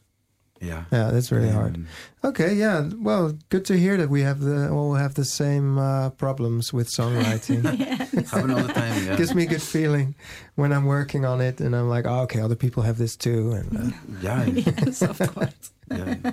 Yeah. 0.61 0.85
Yeah, 0.91 1.11
that's 1.11 1.31
really 1.31 1.51
hard. 1.51 1.85
Okay, 2.25 2.55
yeah. 2.55 2.89
Well, 2.97 3.39
good 3.49 3.65
to 3.67 3.79
hear 3.79 3.97
that 3.97 4.11
we 4.11 4.23
have 4.23 4.41
the 4.41 4.71
all 4.71 4.95
have 4.95 5.15
the 5.15 5.25
same 5.25 5.79
uh, 5.79 6.11
problems 6.11 6.73
with 6.73 6.89
songwriting. 6.89 7.65
Happen 7.65 8.51
all 8.51 8.63
the 8.63 8.73
time. 8.73 9.07
Yeah. 9.07 9.17
Gives 9.17 9.35
me 9.35 9.45
a 9.45 9.47
good 9.47 9.63
feeling 9.63 10.15
when 10.57 10.73
I'm 10.73 10.87
working 10.87 11.25
on 11.25 11.41
it, 11.41 11.61
and 11.61 11.77
I'm 11.77 11.89
like, 11.89 12.07
oh, 12.07 12.23
okay, 12.23 12.41
other 12.41 12.57
people 12.57 12.83
have 12.83 12.99
this 12.99 13.17
too. 13.17 13.53
And 13.53 13.79
uh, 13.79 13.97
yeah. 14.21 14.45
yes, 14.47 15.03
of 15.03 15.19
course. 15.35 15.73
yeah. 15.91 16.33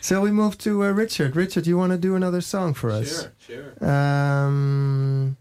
so 0.00 0.20
we 0.20 0.30
move 0.30 0.58
to 0.58 0.84
uh, 0.84 0.90
Richard. 0.90 1.34
Richard, 1.34 1.66
you 1.66 1.78
want 1.78 1.92
to 1.92 1.98
do 1.98 2.14
another 2.14 2.42
song 2.42 2.74
for 2.74 2.90
us? 2.90 3.28
sure. 3.38 3.82
Um, 3.84 5.36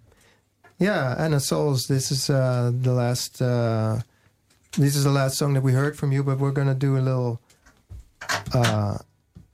yeah, 0.80 1.16
Ana 1.18 1.40
Souls. 1.40 1.88
This 1.88 2.12
is 2.12 2.30
uh, 2.30 2.72
the 2.74 2.94
last. 2.94 3.42
Uh, 3.42 4.02
this 4.78 4.96
is 4.96 5.04
the 5.04 5.12
last 5.12 5.38
song 5.38 5.54
that 5.56 5.64
we 5.64 5.74
heard 5.74 5.98
from 5.98 6.12
you, 6.12 6.24
but 6.24 6.38
we're 6.38 6.52
gonna 6.52 6.76
do 6.76 6.98
a 6.98 7.00
little 7.00 7.42
uh, 8.54 8.98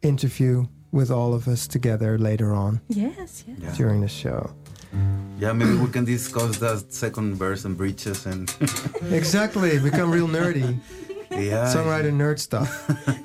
interview 0.01 0.65
with 0.91 1.09
all 1.11 1.33
of 1.33 1.47
us 1.47 1.67
together 1.67 2.17
later 2.19 2.53
on 2.53 2.79
Yes, 2.87 3.43
yes. 3.47 3.57
Yeah. 3.59 3.73
during 3.75 4.01
the 4.01 4.07
show. 4.07 4.49
Yeah, 5.39 5.53
maybe 5.53 5.75
we 5.75 5.89
can 5.89 6.05
discuss 6.05 6.57
that 6.59 6.93
second 6.93 7.35
verse 7.35 7.65
and 7.65 7.75
breaches 7.75 8.25
and 8.27 8.53
Exactly, 9.11 9.79
become 9.79 10.11
real 10.11 10.27
nerdy, 10.27 10.77
yeah. 11.31 11.65
songwriter 11.73 12.11
nerd 12.11 12.39
stuff. 12.39 12.69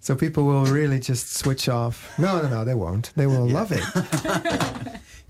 So 0.00 0.14
people 0.14 0.44
will 0.44 0.66
really 0.66 1.00
just 1.00 1.34
switch 1.34 1.68
off. 1.68 2.16
No, 2.16 2.40
no, 2.40 2.48
no, 2.48 2.64
they 2.64 2.74
won't. 2.74 3.10
They 3.16 3.26
will 3.26 3.48
love 3.48 3.72
it. 3.72 3.82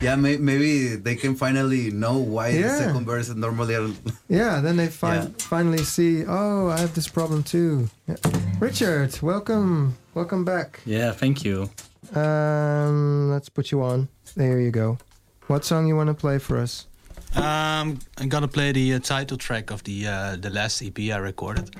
Yeah, 0.00 0.14
may, 0.16 0.36
maybe 0.36 0.94
they 0.96 1.14
can 1.16 1.34
finally 1.34 1.90
know 1.90 2.18
why 2.18 2.48
Yeah. 2.48 2.62
the 2.68 2.78
second 2.84 3.06
verse 3.06 3.28
is 3.30 3.34
normally. 3.36 3.74
Are, 3.76 3.88
Yeah, 4.28 4.60
then 4.60 4.76
they 4.76 4.88
fi- 4.88 5.14
Yeah. 5.16 5.28
finally 5.38 5.84
see. 5.84 6.24
Oh, 6.26 6.68
I 6.68 6.78
have 6.80 6.92
this 6.94 7.08
problem 7.08 7.42
too. 7.42 7.88
Yeah. 8.06 8.16
Richard, 8.60 9.18
welcome, 9.22 9.96
welcome 10.14 10.44
back. 10.44 10.80
Yeah, 10.84 11.12
thank 11.12 11.44
you. 11.44 11.70
Um, 12.14 13.30
let's 13.30 13.48
put 13.48 13.70
you 13.72 13.82
on. 13.82 14.08
There 14.36 14.60
you 14.60 14.70
go. 14.70 14.98
What 15.46 15.64
song 15.64 15.86
you 15.88 15.96
want 15.96 16.08
to 16.08 16.14
play 16.14 16.38
for 16.38 16.58
us? 16.58 16.86
Um, 17.34 17.98
I'm 18.18 18.28
gonna 18.28 18.48
play 18.48 18.72
the 18.72 18.94
uh, 18.94 18.98
title 19.00 19.36
track 19.38 19.70
of 19.70 19.82
the 19.84 20.06
uh, 20.06 20.36
the 20.36 20.50
last 20.50 20.82
EP 20.82 20.98
I 21.10 21.16
recorded. 21.18 21.74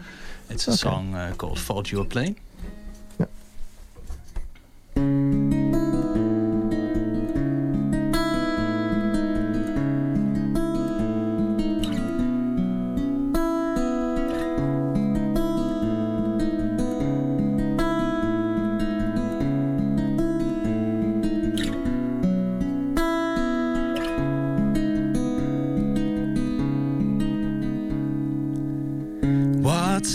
It's 0.51 0.67
a 0.69 0.71
Okay. 0.71 0.77
song 0.79 1.14
uh, 1.14 1.35
called 1.37 1.59
"Fold 1.59 1.91
You 1.91 2.01
a 2.01 2.05
Plane." 2.05 2.37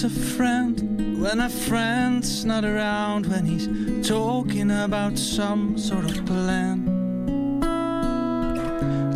A 0.03 0.09
friend 0.09 1.21
when 1.21 1.39
a 1.39 1.47
friend's 1.47 2.43
not 2.43 2.65
around 2.65 3.27
when 3.27 3.45
he's 3.45 3.67
talking 4.07 4.71
about 4.71 5.15
some 5.15 5.77
sort 5.77 6.05
of 6.05 6.25
plan 6.25 6.85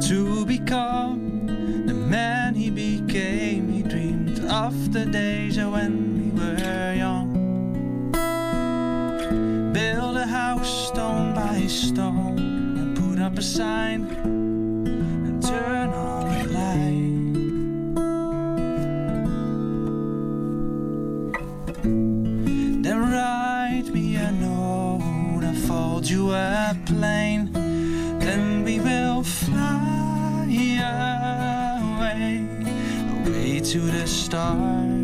to 0.07 0.45
become 0.45 1.47
the 1.87 1.93
man 1.95 2.53
he 2.53 2.69
became? 2.69 3.71
He 3.71 3.81
dreamed 3.81 4.39
of 4.45 4.93
the 4.93 5.07
days 5.07 5.57
when 5.57 6.19
we 6.19 6.29
were 6.39 6.93
young. 6.93 8.11
Build 9.73 10.17
a 10.17 10.27
house 10.27 10.89
stone 10.89 11.33
by 11.33 11.65
stone 11.65 12.37
and 12.77 12.95
put 12.95 13.17
up 13.17 13.39
a 13.39 13.41
sign 13.41 14.03
and 14.03 15.41
turn 15.41 15.89
on 15.89 16.04
you 26.15 26.31
a 26.31 26.73
plane. 26.85 27.51
Then 28.19 28.63
we 28.63 28.79
will 28.79 29.21
fly 29.23 30.47
away, 31.83 32.47
away 33.15 33.59
to 33.71 33.79
the 33.95 34.07
stars. 34.07 34.95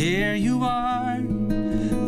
Here 0.00 0.34
you 0.34 0.62
are, 0.62 1.20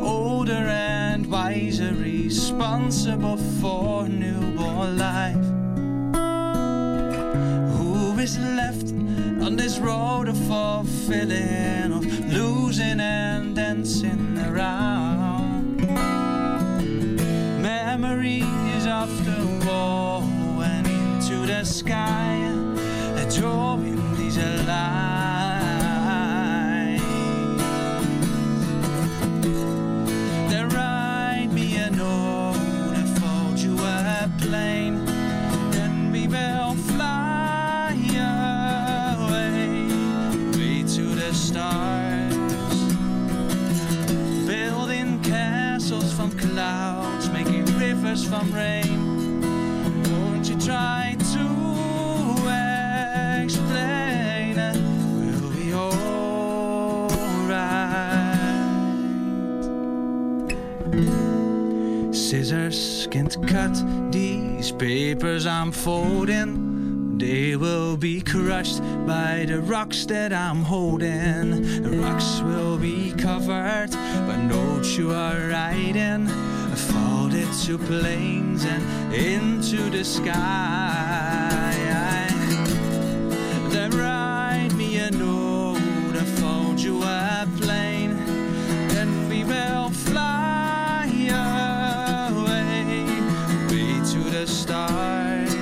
older 0.01 0.65
and 1.03 1.27
wiser, 1.27 1.93
responsible 1.95 3.39
for 3.61 4.09
newborn 4.09 4.91
life. 5.09 5.47
Who 7.77 8.19
is 8.27 8.39
left 8.39 8.84
on 9.45 9.57
this 9.57 9.79
road 9.79 10.27
of 10.27 10.39
fulfilling, 10.49 11.93
of 11.93 12.05
losing 12.33 12.99
and 12.99 13.55
dancing 13.55 14.39
around? 14.39 15.77
Memories 17.61 18.87
of 18.87 19.11
the 19.27 19.67
wall 19.67 20.23
and 20.63 20.87
into 20.87 21.47
the 21.47 21.63
sky, 21.63 22.34
from 48.23 48.53
rain. 48.53 49.41
Won't 50.05 50.49
you 50.49 50.57
try 50.61 51.17
to 51.33 51.47
explain? 53.43 54.55
We'll 55.41 55.51
be 55.51 55.75
alright. 55.75 57.35
Scissors 62.15 63.09
can't 63.11 63.37
cut 63.49 63.75
these 64.13 64.71
papers 64.71 65.45
I'm 65.45 65.73
folding. 65.73 67.19
They 67.19 67.57
will 67.57 67.97
be 67.97 68.21
crushed 68.21 68.81
by 69.07 69.45
the 69.49 69.61
rocks 69.61 70.07
that 70.07 70.33
I'm 70.33 70.63
holding. 70.63 71.83
The 71.83 71.99
rocks 71.99 72.41
will 72.43 72.79
be 72.79 73.13
covered 73.13 73.91
by 73.91 74.37
notes 74.37 74.97
you 74.97 75.11
are 75.11 75.49
writing. 75.49 76.44
To 77.45 77.79
planes 77.79 78.65
and 78.65 79.15
into 79.15 79.89
the 79.89 80.05
sky. 80.05 80.31
Then 83.71 83.91
write 83.93 84.75
me 84.75 84.99
a 84.99 85.11
note 85.11 85.79
and 85.79 86.29
fold 86.41 86.79
you 86.79 87.03
a 87.03 87.49
plane. 87.59 88.17
Then 88.89 89.29
we 89.31 89.45
will 89.45 89.89
fly 89.91 91.07
away, 92.29 93.07
way 93.71 94.01
to 94.13 94.31
the 94.31 94.47
stars. 94.47 95.55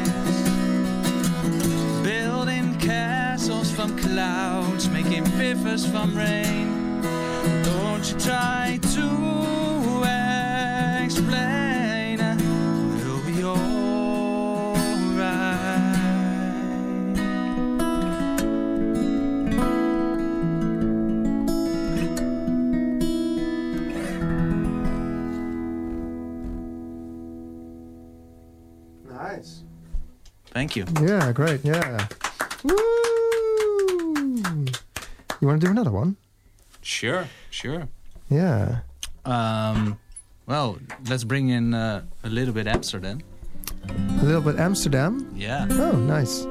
Building 2.02 2.74
castles 2.80 3.70
from 3.70 3.96
clouds, 3.96 4.88
making 4.88 5.24
rivers 5.38 5.86
from 5.86 6.16
rain. 6.16 7.00
Don't 7.62 8.04
you 8.10 8.18
try 8.18 8.80
to 8.94 9.21
Thank 30.62 30.76
you. 30.76 30.86
Yeah, 31.02 31.32
great. 31.32 31.64
Yeah. 31.64 32.06
Woo! 32.62 32.74
You 35.40 35.48
want 35.48 35.60
to 35.60 35.66
do 35.66 35.72
another 35.72 35.90
one? 35.90 36.14
Sure, 36.82 37.26
sure. 37.50 37.88
Yeah. 38.30 38.82
Um, 39.24 39.98
well, 40.46 40.78
let's 41.08 41.24
bring 41.24 41.48
in 41.48 41.74
uh, 41.74 42.04
a 42.22 42.28
little 42.28 42.54
bit 42.54 42.68
Amsterdam. 42.68 43.22
A 43.88 44.22
little 44.24 44.40
bit 44.40 44.60
Amsterdam. 44.60 45.32
Yeah. 45.34 45.66
Oh, 45.68 45.96
nice. 45.96 46.46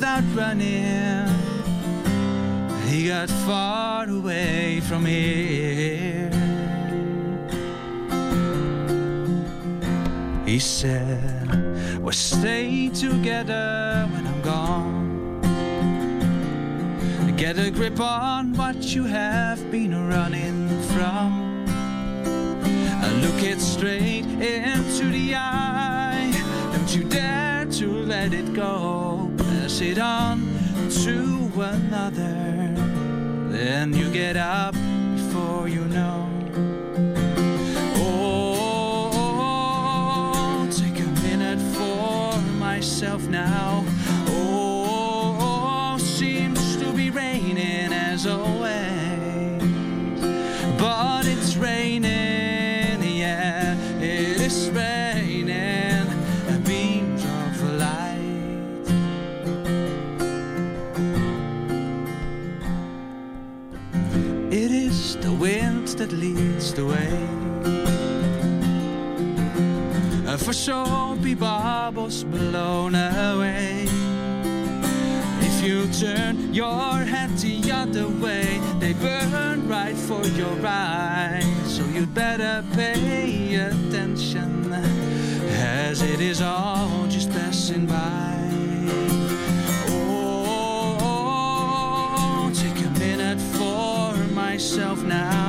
Without 0.00 0.24
running 0.34 1.28
he 2.88 3.08
got 3.08 3.28
far 3.46 4.08
away 4.08 4.80
from 4.88 5.04
here 5.04 6.30
He 10.46 10.58
said, 10.58 11.48
We'll 12.02 12.12
stay 12.12 12.88
together 12.88 14.08
when 14.12 14.26
I'm 14.26 14.42
gone. 14.42 15.40
Get 17.36 17.56
a 17.56 17.70
grip 17.70 18.00
on 18.00 18.54
what 18.54 18.82
you 18.92 19.04
have 19.04 19.70
been 19.70 19.94
running 20.08 20.68
from. 20.92 21.66
Look 23.22 23.44
it 23.44 23.60
straight 23.60 24.24
into 24.24 25.04
the 25.10 25.36
eye. 25.36 26.32
Don't 26.72 26.96
you 26.96 27.04
dare 27.04 27.66
to 27.66 27.86
let 27.86 28.34
it 28.34 28.52
go. 28.52 29.19
Pass 29.70 29.82
it 29.82 29.98
on 30.00 30.40
to 31.04 31.48
another. 31.62 32.74
Then 33.50 33.92
you 33.92 34.10
get 34.10 34.36
up 34.36 34.74
before 35.14 35.68
you 35.68 35.84
know. 35.84 36.28
Oh, 37.94 39.08
take 40.72 40.98
a 40.98 41.06
minute 41.22 41.60
for 41.76 42.36
myself 42.58 43.28
now. 43.28 43.84
So 70.60 71.16
be 71.22 71.34
bubbles 71.34 72.22
blown 72.22 72.94
away. 72.94 73.86
If 75.40 75.64
you 75.64 75.88
turn 75.90 76.52
your 76.52 76.98
head 76.98 77.30
the 77.38 77.72
other 77.72 78.06
way, 78.06 78.60
they 78.78 78.92
burn 78.92 79.66
right 79.66 79.96
for 79.96 80.22
your 80.26 80.54
eyes. 80.62 81.46
So 81.64 81.82
you'd 81.86 82.12
better 82.12 82.62
pay 82.74 83.54
attention, 83.54 84.70
as 84.70 86.02
it 86.02 86.20
is 86.20 86.42
all 86.42 87.06
just 87.08 87.30
passing 87.30 87.86
by. 87.86 88.36
Oh, 89.88 91.30
take 92.52 92.84
a 92.84 92.90
minute 92.98 93.40
for 93.40 94.14
myself 94.34 95.02
now. 95.02 95.39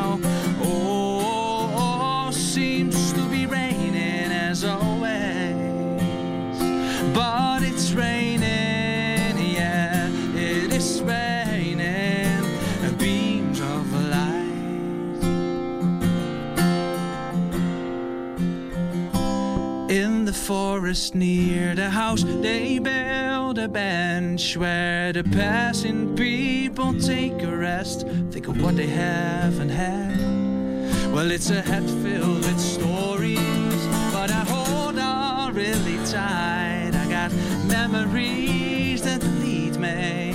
Forest 20.51 21.15
near 21.15 21.73
the 21.75 21.89
house, 21.89 22.23
they 22.41 22.77
build 22.77 23.57
a 23.57 23.69
bench 23.69 24.57
where 24.57 25.13
the 25.13 25.23
passing 25.23 26.13
people 26.13 26.93
take 26.99 27.41
a 27.41 27.55
rest. 27.55 28.05
Think 28.31 28.49
of 28.49 28.61
what 28.61 28.75
they 28.75 28.87
haven't 28.87 29.69
had. 29.69 30.19
Well, 31.13 31.31
it's 31.31 31.51
a 31.51 31.61
head 31.61 31.87
filled 32.03 32.43
with 32.47 32.59
stories, 32.59 33.81
but 34.11 34.29
I 34.29 34.43
hold 34.53 34.99
on 34.99 35.53
really 35.53 35.97
tight. 36.17 36.91
I 37.03 37.05
got 37.17 37.31
memories 37.77 39.03
that 39.03 39.23
lead 39.41 39.77
me, 39.77 40.33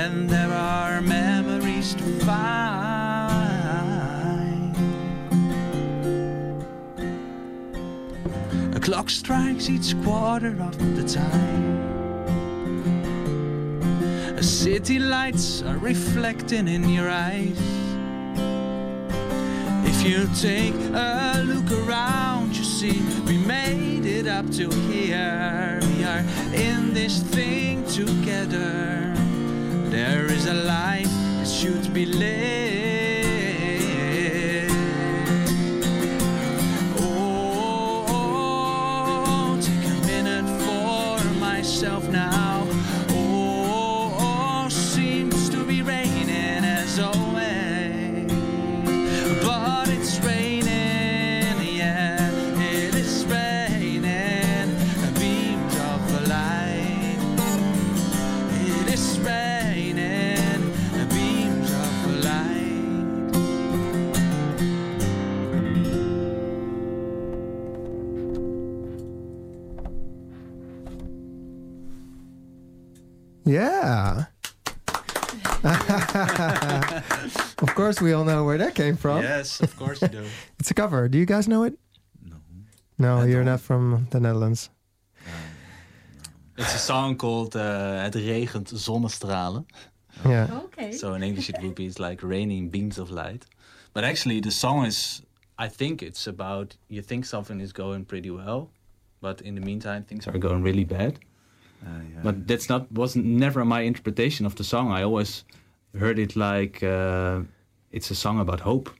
and 0.00 0.28
there 0.28 0.52
are 0.52 1.00
memories 1.00 1.94
to 1.94 2.04
find. 2.26 2.71
Clock 8.82 9.08
strikes 9.08 9.70
each 9.70 9.94
quarter 10.02 10.56
of 10.60 10.76
the 10.96 11.04
time. 11.04 11.78
A 14.36 14.42
city 14.42 14.98
lights 14.98 15.62
are 15.62 15.78
reflecting 15.78 16.66
in 16.66 16.88
your 16.88 17.08
eyes. 17.08 17.60
If 19.86 20.04
you 20.04 20.28
take 20.34 20.74
a 20.92 21.44
look 21.46 21.70
around, 21.86 22.56
you 22.56 22.64
see 22.64 23.00
we 23.24 23.38
made 23.38 24.04
it 24.04 24.26
up 24.26 24.50
to 24.58 24.68
here. 24.90 25.78
We 25.80 26.02
are 26.02 26.24
in 26.52 26.92
this 26.92 27.22
thing 27.22 27.84
together. 27.86 29.14
There 29.90 30.26
is 30.26 30.46
a 30.46 30.54
life 30.54 31.14
that 31.38 31.46
should 31.46 31.94
be 31.94 32.06
lived. 32.06 32.71
Yeah. 73.52 74.24
of 77.62 77.74
course, 77.74 78.00
we 78.00 78.12
all 78.12 78.24
know 78.24 78.44
where 78.44 78.58
that 78.58 78.74
came 78.74 78.96
from. 78.96 79.22
Yes, 79.22 79.60
of 79.60 79.76
course 79.76 80.02
you 80.02 80.08
do. 80.08 80.24
It's 80.60 80.70
a 80.70 80.74
cover. 80.74 81.08
Do 81.08 81.18
you 81.18 81.26
guys 81.26 81.46
know 81.46 81.64
it? 81.64 81.74
No. 82.24 82.36
No, 82.98 83.18
I 83.18 83.26
you're 83.26 83.44
don't. 83.44 83.52
not 83.52 83.60
from 83.60 84.06
the 84.10 84.20
Netherlands. 84.20 84.70
It's 86.56 86.74
a 86.74 86.78
song 86.78 87.16
called 87.16 87.56
uh, 87.56 88.02
Het 88.02 88.14
regent 88.14 88.72
zonnestralen. 88.74 89.66
Yeah. 90.24 90.60
Okay. 90.64 90.92
So 90.92 91.14
in 91.14 91.22
English 91.22 91.48
it 91.48 91.60
would 91.62 91.74
be 91.74 91.86
it's 91.86 91.98
like 91.98 92.22
raining 92.22 92.70
beams 92.70 92.98
of 92.98 93.10
light. 93.10 93.46
But 93.92 94.04
actually 94.04 94.40
the 94.40 94.50
song 94.50 94.86
is 94.86 95.22
I 95.58 95.68
think 95.68 96.02
it's 96.02 96.26
about 96.26 96.76
you 96.88 97.02
think 97.02 97.24
something 97.24 97.60
is 97.60 97.72
going 97.72 98.04
pretty 98.04 98.30
well, 98.30 98.70
but 99.20 99.40
in 99.40 99.54
the 99.54 99.60
meantime 99.60 100.04
things 100.04 100.26
are 100.26 100.38
going 100.38 100.62
really 100.62 100.84
bad. 100.84 101.18
Uh, 102.24 102.28
yeah. 102.28 102.32
But 102.32 102.48
that's 102.48 102.68
not 102.68 102.90
wasn't 102.92 103.24
never 103.24 103.64
my 103.64 103.80
interpretation 103.82 104.46
of 104.46 104.54
the 104.54 104.64
song. 104.64 104.92
I 104.92 105.02
always 105.02 105.44
heard 105.98 106.18
it 106.18 106.36
like 106.36 106.82
uh, 106.82 107.40
it's 107.90 108.10
a 108.10 108.14
song 108.14 108.40
about 108.40 108.60
hope. 108.60 108.90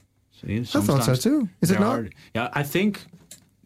Yeah, 0.45 0.59
I 0.59 0.63
thought 0.63 0.67
so 0.67 0.81
sometimes 0.81 1.23
too. 1.23 1.49
Is 1.61 1.71
it 1.71 1.79
not? 1.79 1.99
are- 1.99 2.09
yeah, 2.35 2.49
I 2.53 2.63
think 2.63 3.05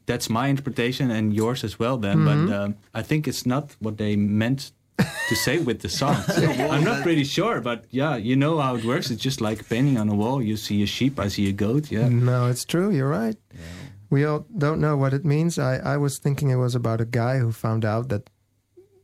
that's 0.05 0.29
my 0.29 0.47
interpretation 0.47 1.11
and 1.11 1.33
yours 1.33 1.63
as 1.63 1.79
well, 1.79 1.97
Ben. 1.97 2.17
Mm-hmm. 2.17 2.47
But 2.47 2.55
um, 2.55 2.75
I 2.93 3.01
think 3.01 3.27
it's 3.27 3.45
not 3.45 3.75
what 3.79 3.97
they 3.97 4.15
meant 4.15 4.71
to 4.97 5.35
say 5.35 5.59
with 5.59 5.81
the 5.81 5.89
song. 5.89 6.15
I'm 6.37 6.83
not 6.83 7.03
pretty 7.03 7.23
sure, 7.23 7.61
but 7.61 7.85
yeah, 7.89 8.15
you 8.15 8.35
know 8.35 8.59
how 8.59 8.75
it 8.75 8.85
works. 8.85 9.11
It's 9.11 9.21
just 9.21 9.41
like 9.41 9.67
painting 9.69 9.97
on 9.97 10.09
a 10.09 10.15
wall. 10.15 10.41
You 10.41 10.55
see 10.57 10.83
a 10.83 10.85
sheep, 10.85 11.19
I 11.19 11.27
see 11.29 11.49
a 11.49 11.51
goat. 11.51 11.91
Yeah, 11.91 12.09
No, 12.09 12.47
it's 12.47 12.65
true. 12.65 12.91
You're 12.91 13.09
right. 13.09 13.37
We 14.09 14.23
all 14.23 14.45
don't 14.57 14.79
know 14.79 14.95
what 14.95 15.13
it 15.13 15.25
means. 15.25 15.59
I, 15.59 15.77
I 15.77 15.97
was 15.97 16.17
thinking 16.17 16.49
it 16.49 16.55
was 16.55 16.75
about 16.75 17.01
a 17.01 17.05
guy 17.05 17.39
who 17.39 17.51
found 17.51 17.83
out 17.83 18.07
that 18.09 18.29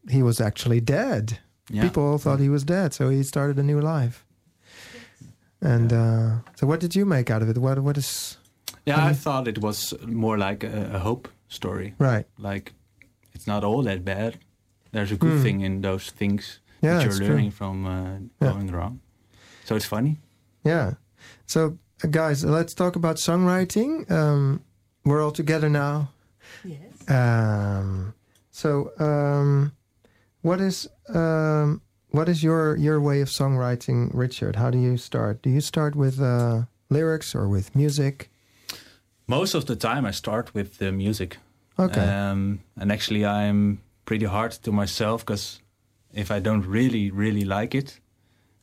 he 0.09 0.21
was 0.23 0.39
actually 0.41 0.81
dead. 0.81 1.39
yeah. 1.69 1.83
People 1.83 2.03
all 2.03 2.17
thought 2.17 2.39
he 2.39 2.49
was 2.49 2.63
dead, 2.63 2.93
so 2.93 3.09
he 3.09 3.23
started 3.23 3.57
a 3.59 3.63
new 3.63 3.79
life. 3.79 4.25
And 5.61 5.93
uh, 5.93 6.39
so, 6.55 6.67
what 6.67 6.79
did 6.81 6.95
you 6.95 7.05
make 7.05 7.29
out 7.31 7.41
of 7.41 7.49
it? 7.49 7.57
What 7.57 7.79
what 7.79 7.97
is? 7.97 8.37
Yeah, 8.85 9.05
I 9.05 9.13
thought 9.13 9.47
it 9.47 9.59
was 9.59 9.93
more 10.05 10.37
like 10.37 10.63
a, 10.65 10.91
a 10.95 10.99
hope 10.99 11.29
story. 11.47 11.93
Right. 11.99 12.25
Like, 12.37 12.73
it's 13.33 13.47
not 13.47 13.63
all 13.63 13.81
that 13.83 14.03
bad. 14.03 14.37
There's 14.91 15.11
a 15.11 15.15
good 15.15 15.37
Hmm. 15.37 15.43
thing 15.43 15.61
in 15.61 15.81
those 15.81 16.11
things 16.11 16.59
Yeah, 16.81 16.95
that 16.97 17.03
you're 17.05 17.17
true. 17.17 17.27
learning 17.27 17.51
from 17.51 17.85
uh, 17.85 18.19
Yeah. 18.41 18.51
going 18.53 18.67
wrong. 18.71 18.99
So 19.65 19.75
it's 19.75 19.85
funny. 19.87 20.17
Yeah. 20.65 20.93
So, 21.45 21.77
uh, 22.03 22.07
guys, 22.11 22.43
let's 22.43 22.73
talk 22.73 22.95
about 22.97 23.15
songwriting. 23.17 24.05
Um, 24.11 24.59
we're 25.05 25.23
all 25.23 25.31
together 25.31 25.69
now. 25.69 26.09
Yes. 26.65 27.09
Um, 27.09 28.13
so, 28.51 28.91
um, 28.99 29.71
what 30.43 30.61
is 30.61 30.87
um, 31.09 31.81
what 32.11 32.29
is 32.29 32.43
your 32.43 32.77
your 32.77 32.99
way 33.01 33.21
of 33.21 33.29
songwriting, 33.29 34.09
Richard? 34.13 34.55
How 34.55 34.69
do 34.69 34.77
you 34.77 34.97
start? 34.97 35.41
Do 35.41 35.49
you 35.49 35.61
start 35.61 35.95
with 35.95 36.19
uh, 36.21 36.61
lyrics 36.89 37.35
or 37.35 37.47
with 37.49 37.75
music? 37.75 38.29
Most 39.27 39.55
of 39.55 39.65
the 39.65 39.75
time, 39.75 40.05
I 40.05 40.11
start 40.11 40.53
with 40.53 40.77
the 40.77 40.91
music. 40.91 41.37
Okay. 41.79 42.01
Um, 42.01 42.59
and 42.75 42.91
actually, 42.91 43.25
I'm 43.25 43.79
pretty 44.05 44.25
hard 44.25 44.51
to 44.63 44.71
myself 44.71 45.25
because 45.25 45.61
if 46.13 46.29
I 46.29 46.39
don't 46.39 46.65
really, 46.67 47.09
really 47.09 47.45
like 47.45 47.73
it, 47.73 47.99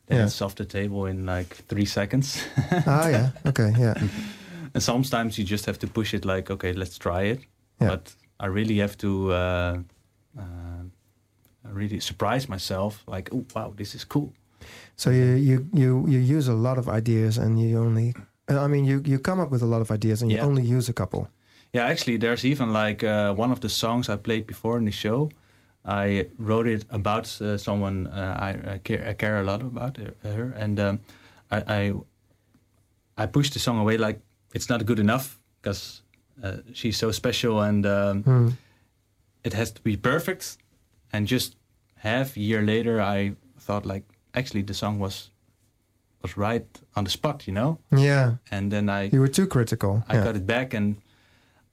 then 0.05 0.17
Yeah. 0.19 0.25
it's 0.27 0.41
off 0.41 0.53
the 0.55 0.65
table 0.65 1.07
in 1.09 1.25
like 1.25 1.55
three 1.67 1.85
seconds. 1.85 2.43
ah, 2.87 3.09
yeah. 3.09 3.29
Okay. 3.45 3.73
Yeah. 3.77 3.95
and 4.73 4.83
sometimes 4.83 5.37
you 5.37 5.43
just 5.43 5.65
have 5.65 5.77
to 5.79 5.87
push 5.87 6.13
it 6.13 6.25
like, 6.25 6.53
okay, 6.53 6.73
let's 6.73 6.97
try 6.97 7.23
it. 7.23 7.39
Yeah. 7.81 7.89
But 7.89 8.15
I 8.39 8.45
really 8.45 8.77
have 8.79 8.95
to 8.97 9.31
uh, 9.31 9.77
uh, 10.37 10.80
really 11.73 11.99
surprise 11.99 12.47
myself 12.49 13.03
like, 13.07 13.29
oh, 13.33 13.45
wow, 13.55 13.73
this 13.75 13.93
is 13.95 14.03
cool. 14.05 14.33
So 14.95 15.09
you 15.09 15.25
you 15.35 15.65
you 15.73 16.05
you 16.07 16.37
use 16.37 16.47
a 16.51 16.53
lot 16.53 16.77
of 16.77 16.87
ideas, 16.87 17.37
and 17.37 17.57
you 17.59 17.79
only. 17.79 18.13
I 18.47 18.67
mean, 18.67 18.85
you 18.85 19.01
you 19.05 19.19
come 19.19 19.41
up 19.43 19.51
with 19.51 19.61
a 19.63 19.65
lot 19.65 19.81
of 19.81 19.89
ideas, 19.91 20.21
and 20.21 20.31
you 20.31 20.37
Yeah. 20.37 20.47
only 20.47 20.63
use 20.77 20.89
a 20.91 20.93
couple. 20.93 21.27
Yeah, 21.73 21.89
actually, 21.91 22.17
there's 22.19 22.43
even 22.45 22.73
like 22.73 23.03
uh, 23.07 23.33
one 23.39 23.51
of 23.51 23.59
the 23.59 23.69
songs 23.69 24.09
I 24.09 24.17
played 24.17 24.45
before 24.45 24.77
in 24.77 24.85
the 24.85 24.91
show. 24.91 25.29
I 25.85 26.27
wrote 26.37 26.67
it 26.67 26.85
about 26.89 27.41
uh, 27.41 27.57
someone 27.57 28.07
uh, 28.07 28.37
I, 28.39 28.73
I, 28.73 28.77
care, 28.83 29.09
I 29.09 29.13
care 29.13 29.39
a 29.39 29.43
lot 29.43 29.61
about 29.61 29.97
her, 30.23 30.53
and 30.63 30.79
um, 30.79 30.99
I, 31.49 31.57
I 31.79 31.93
I 33.23 33.25
pushed 33.27 33.53
the 33.53 33.59
song 33.59 33.79
away 33.79 33.97
like 33.97 34.19
it's 34.53 34.69
not 34.69 34.85
good 34.85 34.99
enough 34.99 35.39
because 35.61 36.01
uh, 36.43 36.57
she's 36.73 36.97
so 36.97 37.11
special 37.11 37.61
and 37.61 37.85
um, 37.85 38.23
Hmm. 38.23 38.49
it 39.43 39.53
has 39.53 39.71
to 39.71 39.81
be 39.81 39.97
perfect. 39.97 40.57
And 41.13 41.27
just 41.31 41.55
half 42.03 42.35
year 42.37 42.61
later, 42.61 42.99
I 43.01 43.35
thought 43.59 43.85
like 43.85 44.03
actually 44.33 44.63
the 44.63 44.73
song 44.73 44.99
was 44.99 45.29
was 46.23 46.37
right 46.37 46.65
on 46.95 47.03
the 47.03 47.09
spot, 47.09 47.47
you 47.47 47.53
know. 47.53 47.77
Yeah. 47.91 48.35
And 48.51 48.71
then 48.71 48.89
I 48.89 49.09
You 49.13 49.19
were 49.21 49.31
too 49.31 49.47
critical. 49.47 50.03
I 50.09 50.15
yeah. 50.15 50.23
got 50.23 50.35
it 50.35 50.45
back 50.45 50.73
and 50.73 50.95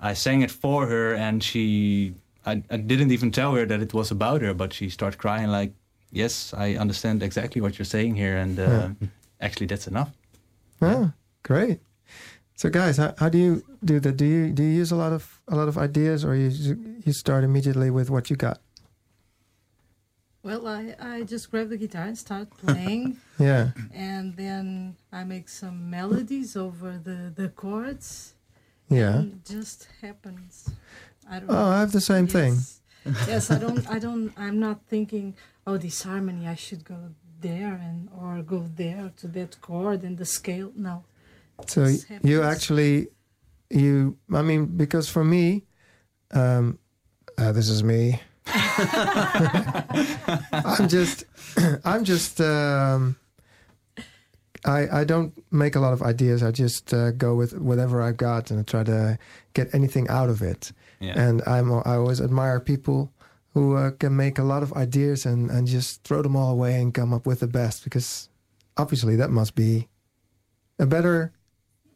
I 0.00 0.14
sang 0.14 0.42
it 0.42 0.50
for 0.50 0.86
her, 0.86 1.14
and 1.14 1.42
she. 1.42 2.14
I, 2.46 2.62
I 2.70 2.76
didn't 2.76 3.10
even 3.10 3.30
tell 3.30 3.52
her 3.56 3.66
that 3.66 3.80
it 3.82 3.92
was 3.92 4.10
about 4.10 4.42
her, 4.42 4.54
but 4.54 4.72
she 4.72 4.88
started 4.90 5.18
crying 5.18 5.50
like, 5.50 5.72
"Yes, 6.12 6.54
I 6.54 6.76
understand 6.80 7.22
exactly 7.22 7.60
what 7.60 7.72
you're 7.78 7.90
saying 7.90 8.16
here, 8.16 8.36
and 8.42 8.58
uh, 8.58 8.62
Yeah. 8.62 9.08
actually, 9.40 9.66
that's 9.66 9.86
enough." 9.88 10.10
Ah, 10.80 11.12
great. 11.42 11.80
So, 12.54 12.70
guys, 12.70 12.96
how, 12.96 13.12
how 13.18 13.28
do 13.28 13.38
you 13.38 13.62
do 13.84 14.00
that? 14.00 14.16
Do 14.16 14.24
you 14.24 14.52
do 14.54 14.62
you 14.62 14.80
use 14.80 14.92
a 14.94 14.96
lot 14.96 15.12
of 15.12 15.42
a 15.48 15.56
lot 15.56 15.68
of 15.68 15.76
ideas, 15.76 16.24
or 16.24 16.34
you 16.36 16.50
you 17.04 17.12
start 17.12 17.44
immediately 17.44 17.90
with 17.90 18.08
what 18.08 18.30
you 18.30 18.36
got? 18.36 18.58
Well, 20.42 20.66
I, 20.66 20.94
I 21.00 21.22
just 21.22 21.50
grab 21.50 21.68
the 21.68 21.76
guitar 21.76 22.04
and 22.04 22.16
start 22.16 22.48
playing, 22.58 23.16
Yeah, 23.38 23.70
and 23.92 24.36
then 24.36 24.96
I 25.12 25.24
make 25.24 25.48
some 25.48 25.90
melodies 25.90 26.56
over 26.56 26.98
the, 27.02 27.32
the 27.34 27.48
chords. 27.48 28.34
yeah. 28.88 29.18
And 29.18 29.32
it 29.34 29.44
just 29.52 29.88
happens. 30.00 30.70
I 31.30 31.40
don't 31.40 31.50
Oh, 31.50 31.66
I 31.66 31.80
have 31.80 31.92
the 31.92 32.00
same 32.00 32.26
thing. 32.26 32.54
Yes. 32.54 32.80
yes, 33.28 33.50
I 33.50 33.58
don't. 33.58 33.86
I 33.90 33.98
don't. 33.98 34.32
I'm 34.36 34.58
not 34.58 34.78
thinking. 34.88 35.34
Oh, 35.66 35.76
this 35.76 36.02
harmony. 36.02 36.46
I 36.48 36.54
should 36.54 36.84
go 36.84 36.96
there 37.40 37.74
and 37.82 38.08
or 38.18 38.42
go 38.42 38.60
there 38.76 39.12
to 39.18 39.28
that 39.28 39.60
chord 39.60 40.02
and 40.02 40.16
the 40.16 40.24
scale. 40.24 40.72
No. 40.74 41.04
So 41.66 41.80
you 42.22 42.42
actually 42.42 43.08
you. 43.70 44.16
I 44.32 44.42
mean, 44.42 44.66
because 44.66 45.08
for 45.08 45.24
me, 45.24 45.64
um, 46.32 46.78
uh, 47.36 47.52
this 47.52 47.68
is 47.68 47.82
me. 47.84 48.20
I'm 50.52 50.88
just, 50.88 51.24
I'm 51.84 52.04
just. 52.04 52.40
Um, 52.40 53.16
I 54.64 55.00
I 55.00 55.04
don't 55.04 55.32
make 55.52 55.76
a 55.76 55.80
lot 55.80 55.92
of 55.92 56.02
ideas. 56.02 56.42
I 56.42 56.50
just 56.50 56.92
uh, 56.92 57.12
go 57.12 57.34
with 57.34 57.58
whatever 57.58 58.02
I've 58.02 58.16
got 58.16 58.50
and 58.50 58.60
I 58.60 58.62
try 58.62 58.84
to 58.84 59.18
get 59.54 59.74
anything 59.74 60.08
out 60.08 60.28
of 60.28 60.42
it. 60.42 60.72
Yeah. 61.00 61.18
And 61.18 61.42
I'm 61.46 61.72
I 61.72 61.94
always 61.94 62.20
admire 62.20 62.60
people 62.60 63.12
who 63.54 63.76
uh, 63.76 63.92
can 63.92 64.16
make 64.16 64.38
a 64.38 64.44
lot 64.44 64.62
of 64.62 64.72
ideas 64.74 65.26
and 65.26 65.50
and 65.50 65.66
just 65.66 66.02
throw 66.04 66.22
them 66.22 66.36
all 66.36 66.52
away 66.52 66.80
and 66.80 66.92
come 66.92 67.12
up 67.12 67.26
with 67.26 67.40
the 67.40 67.46
best 67.46 67.84
because 67.84 68.28
obviously 68.76 69.16
that 69.16 69.30
must 69.30 69.54
be 69.54 69.88
a 70.78 70.86
better 70.86 71.32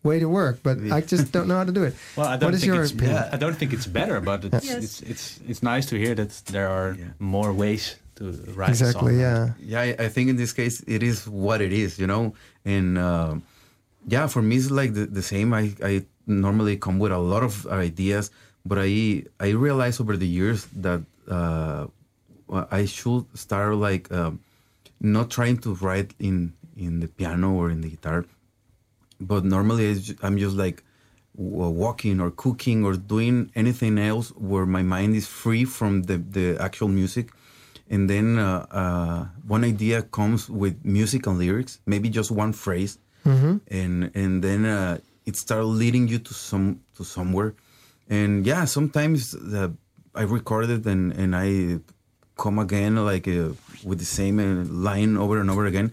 way 0.03 0.19
to 0.21 0.29
work. 0.29 0.61
But 0.63 0.79
I 0.91 1.01
just 1.01 1.33
don't 1.33 1.47
know 1.49 1.57
how 1.57 1.65
to 1.65 1.73
do 1.73 1.85
it. 1.85 1.95
Well, 2.17 2.27
I 2.27 2.37
don't 2.37 2.49
What 2.49 2.55
is 2.55 2.61
think 2.61 2.73
your 2.75 2.83
it's, 2.83 2.93
opinion? 2.93 3.25
I 3.33 3.37
don't 3.37 3.57
think 3.57 3.73
it's 3.73 3.87
better, 3.87 4.21
but 4.21 4.45
it's 4.45 4.67
Yes. 4.67 4.83
it's, 4.85 5.01
it's 5.13 5.25
it's 5.51 5.63
nice 5.63 5.87
to 5.91 5.97
hear 5.97 6.15
that 6.15 6.31
there 6.55 6.69
are 6.69 6.95
Yeah. 6.99 7.13
more 7.19 7.53
ways 7.53 7.97
to 8.17 8.25
write 8.57 8.71
Exactly. 8.71 9.15
a 9.17 9.21
song. 9.21 9.21
Yeah. 9.21 9.43
yeah 9.73 9.81
I, 9.99 10.05
I 10.07 10.09
think 10.15 10.29
in 10.29 10.37
this 10.37 10.53
case 10.53 10.83
it 10.87 11.03
is 11.03 11.27
what 11.45 11.61
it 11.61 11.73
is 11.73 11.99
you 11.99 12.07
know 12.07 12.35
and 12.65 12.99
uh, 12.99 13.35
yeah 14.15 14.27
for 14.29 14.43
me 14.43 14.57
it's 14.57 14.71
like 14.71 14.93
the, 14.95 15.07
the 15.07 15.23
same 15.23 15.49
I, 15.55 15.73
I 15.83 16.05
normally 16.27 16.77
come 16.77 16.99
with 16.99 17.13
a 17.13 17.19
lot 17.33 17.43
of 17.43 17.67
ideas 17.67 18.31
but 18.69 18.79
i 18.79 19.25
i 19.41 19.49
realized 19.67 19.99
over 20.01 20.17
the 20.25 20.29
years 20.39 20.67
that 20.87 21.01
uh, 21.37 21.87
i 22.71 22.85
should 22.85 23.25
start 23.35 23.75
like 23.89 24.05
um, 24.13 24.39
not 25.01 25.31
trying 25.31 25.57
to 25.65 25.71
write 25.83 26.11
in 26.19 26.53
in 26.77 27.01
the 27.01 27.09
piano 27.09 27.49
or 27.61 27.71
in 27.71 27.81
the 27.81 27.91
guitar 27.97 28.25
but 29.27 29.45
normally 29.45 29.97
i'm 30.23 30.39
just 30.39 30.57
like 30.57 30.83
walking 31.35 32.21
or 32.21 32.31
cooking 32.31 32.85
or 32.85 32.95
doing 32.95 33.51
anything 33.55 33.99
else 33.99 34.31
where 34.31 34.67
my 34.67 34.83
mind 34.83 35.17
is 35.17 35.27
free 35.27 35.65
from 35.65 36.03
the, 36.03 36.19
the 36.19 36.57
actual 36.61 36.89
music. 36.89 37.31
And 37.89 38.09
then 38.09 38.39
uh, 38.39 38.67
uh, 38.71 39.27
one 39.47 39.65
idea 39.65 40.03
comes 40.03 40.49
with 40.49 40.85
music 40.85 41.27
and 41.27 41.39
lyrics 41.39 41.81
maybe 41.87 42.09
just 42.09 42.31
one 42.31 42.53
phrase. 42.53 42.99
Mm-hmm. 43.25 43.59
and 43.71 44.11
and 44.17 44.43
then 44.43 44.65
uh, 44.65 44.99
it 45.27 45.37
starts 45.37 45.69
leading 45.69 46.09
you 46.09 46.19
to 46.19 46.35
some 46.35 46.81
to 46.97 47.05
somewhere. 47.05 47.55
And 48.11 48.45
yeah 48.45 48.65
sometimes 48.65 49.31
the, 49.31 49.73
i 50.15 50.23
record 50.23 50.69
it 50.69 50.85
and 50.87 51.13
and 51.13 51.37
i 51.37 51.79
come 52.37 52.59
again 52.59 52.97
like 52.97 53.29
uh, 53.29 53.51
with 53.85 54.01
the 54.01 54.05
same 54.05 54.41
uh, 54.41 54.65
line 54.69 55.17
over 55.17 55.41
and 55.41 55.51
over 55.51 55.67
again 55.67 55.93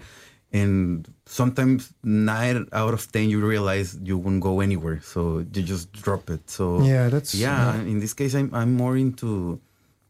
and 0.52 1.08
sometimes 1.26 1.94
nine 2.04 2.68
out 2.74 2.94
of 2.94 3.12
ten 3.12 3.30
you 3.30 3.40
realize 3.46 3.98
you 4.04 4.18
won't 4.18 4.42
go 4.42 4.60
anywhere. 4.62 5.00
So 5.02 5.40
you 5.40 5.62
just 5.64 5.92
drop 5.92 6.30
it. 6.30 6.50
So 6.50 6.82
Yeah, 6.82 7.10
that's 7.10 7.36
yeah 7.36 7.76
in 7.82 8.00
this 8.00 8.14
case 8.14 8.34
i'm, 8.34 8.50
I'm 8.54 8.74
more 8.74 8.98
into 8.98 9.60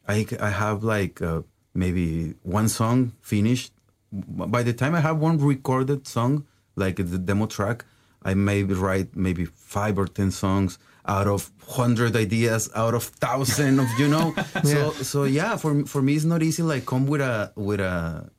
i, 0.07 0.25
I 0.39 0.49
have 0.49 0.83
like 0.83 1.21
uh, 1.21 1.41
maybe 1.73 2.35
one 2.43 2.69
song 2.69 3.13
finished. 3.21 3.73
By 4.11 4.63
the 4.63 4.73
time 4.73 4.95
i 4.95 5.01
have 5.01 5.17
one 5.19 5.37
recorded 5.37 6.07
song 6.07 6.45
like 6.75 6.95
the 6.95 7.17
demo 7.19 7.45
track 7.45 7.85
i 8.23 8.33
maybe 8.33 8.73
write 8.73 9.15
maybe 9.15 9.45
five 9.45 9.99
or 9.99 10.07
ten 10.07 10.31
songs 10.31 10.79
out 11.05 11.27
of 11.27 11.51
hundred 11.67 12.15
ideas 12.15 12.69
out 12.75 12.93
of 12.95 13.03
thousand 13.03 13.79
of 13.79 13.87
you 13.99 14.07
know? 14.07 14.33
So 14.63 14.91
so 15.11 15.23
yeah 15.25 15.57
for 15.57 15.85
for 15.85 16.01
me 16.01 16.15
it's 16.15 16.25
not 16.25 16.41
easy 16.41 16.63
like 16.63 16.85
come 16.85 17.05
with 17.05 17.21
a 17.21 17.51
with 17.55 17.81
a 17.81 18.29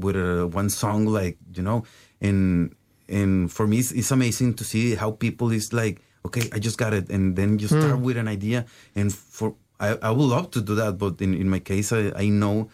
with 0.00 0.16
a 0.16 0.46
one 0.46 0.68
song 0.68 1.06
like 1.06 1.36
you 1.54 1.62
know 1.62 1.84
and 2.20 2.74
and 3.08 3.50
for 3.52 3.66
me 3.66 3.78
it's, 3.78 3.92
it's 3.92 4.10
amazing 4.10 4.54
to 4.54 4.64
see 4.64 4.94
how 4.94 5.10
people 5.10 5.50
is 5.50 5.72
like 5.72 6.00
okay 6.26 6.48
i 6.52 6.58
just 6.58 6.78
got 6.78 6.92
it 6.92 7.08
and 7.10 7.36
then 7.36 7.58
you 7.58 7.66
start 7.68 7.98
with 7.98 8.16
an 8.16 8.28
idea 8.28 8.64
and 8.94 9.12
for 9.12 9.54
i, 9.80 9.96
I 10.02 10.10
would 10.10 10.28
love 10.36 10.50
to 10.52 10.60
do 10.60 10.74
that 10.76 10.98
but 10.98 11.20
in, 11.20 11.34
in 11.34 11.48
my 11.48 11.58
case 11.60 11.92
i, 11.92 12.12
I 12.16 12.28
know 12.28 12.68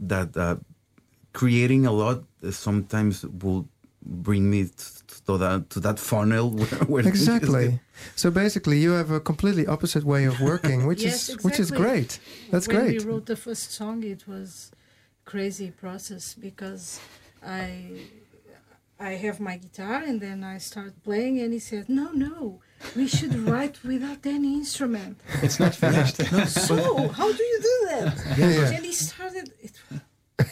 that 0.00 0.36
uh, 0.36 0.56
creating 1.32 1.86
a 1.86 1.92
lot 1.92 2.24
sometimes 2.50 3.24
will 3.24 3.68
bring 4.02 4.48
me 4.50 4.64
t- 4.64 4.72
to 5.26 5.36
that 5.38 5.70
to 5.70 5.80
that 5.80 5.98
funnel 5.98 6.50
where, 6.58 6.66
where 6.86 7.08
Exactly. 7.08 7.80
So 8.14 8.30
basically, 8.30 8.78
you 8.78 8.92
have 8.92 9.10
a 9.10 9.20
completely 9.20 9.66
opposite 9.66 10.04
way 10.04 10.24
of 10.24 10.40
working, 10.40 10.86
which 10.86 11.02
Yes, 11.08 11.28
is 11.28 11.44
which 11.44 11.58
is 11.58 11.70
great. 11.70 12.18
That's 12.50 12.68
when 12.68 12.76
great. 12.76 12.98
we 12.98 13.04
wrote 13.10 13.26
the 13.26 13.36
first 13.36 13.72
song, 13.72 14.02
it 14.04 14.28
was 14.28 14.70
crazy 15.26 15.70
process 15.70 16.34
because 16.34 17.00
I 17.44 17.68
I 18.98 19.12
have 19.24 19.38
my 19.40 19.56
guitar 19.58 19.96
and 20.08 20.18
then 20.20 20.42
I 20.42 20.56
start 20.58 20.92
playing 21.04 21.38
and 21.40 21.52
he 21.52 21.58
said, 21.58 21.84
"No, 21.88 22.06
no, 22.12 22.60
we 22.96 23.06
should 23.06 23.34
write 23.48 23.76
without 23.84 24.24
any 24.24 24.54
instrument." 24.54 25.20
It's 25.42 25.60
not 25.60 25.74
finished. 25.74 26.16
so 26.68 26.76
how 27.18 27.28
do 27.38 27.42
you 27.52 27.58
do 27.70 27.76
that? 27.90 28.14
Yeah, 28.38 28.50
yeah. 28.58 28.76
And 28.76 28.84
he 28.86 28.92
started. 28.92 29.52
It, 29.66 29.74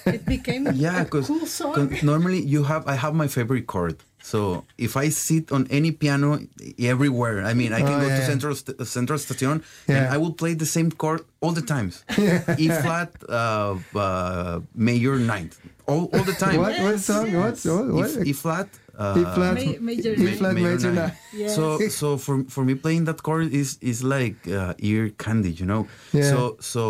it 0.07 0.25
became 0.27 0.63
yeah 0.75 1.01
a 1.01 1.05
because 1.05 1.27
cool 1.27 1.47
song. 1.47 1.93
normally 2.03 2.41
you 2.41 2.65
have 2.65 2.83
i 2.89 2.95
have 3.05 3.15
my 3.15 3.29
favorite 3.37 3.67
chord 3.67 3.97
So 4.25 4.65
if 4.79 4.97
I 4.97 5.11
sit 5.13 5.53
on 5.53 5.67
any 5.71 5.93
piano 5.93 6.41
everywhere, 6.81 7.45
I 7.45 7.53
mean, 7.53 7.73
I 7.77 7.81
can 7.85 7.95
Oh, 8.01 8.01
go 8.01 8.09
yeah. 8.09 8.21
to 8.21 8.25
Central 8.33 8.55
St- 8.57 8.81
Central 8.87 9.19
Station 9.19 9.57
Yeah. 9.87 9.97
and 9.97 10.05
I 10.15 10.17
will 10.23 10.33
play 10.33 10.55
the 10.57 10.65
same 10.77 10.89
chord 11.03 11.21
all 11.43 11.53
the 11.53 11.67
times. 11.75 11.95
E 12.65 12.69
flat, 12.85 13.11
uh, 13.29 13.77
uh, 13.95 14.61
major 14.75 15.15
ninth, 15.33 15.55
all, 15.87 16.09
all 16.15 16.25
the 16.25 16.33
time. 16.45 16.57
What? 16.65 16.73
What 16.81 16.99
song? 17.01 17.27
What? 17.37 17.57
What? 17.69 17.87
what? 17.99 18.11
E, 18.27 18.31
e 18.31 18.33
flat. 18.33 18.69
Uh, 18.97 19.21
E 19.21 19.23
flat, 19.37 19.55
Ma- 19.61 19.81
major 19.93 20.13
E 20.15 20.25
nine. 20.25 20.37
flat, 20.41 20.55
major 20.55 20.91
nine. 20.93 21.13
Yes. 21.35 21.55
So 21.59 21.65
so 22.01 22.07
for 22.17 22.37
for 22.55 22.63
me 22.65 22.75
playing 22.85 23.05
that 23.09 23.19
chord 23.27 23.53
is 23.53 23.77
is 23.93 23.99
like 24.17 24.37
uh, 24.49 24.73
ear 24.89 25.05
candy, 25.25 25.53
you 25.61 25.67
know. 25.67 25.83
Yeah. 26.17 26.31
So 26.33 26.39
so 26.73 26.83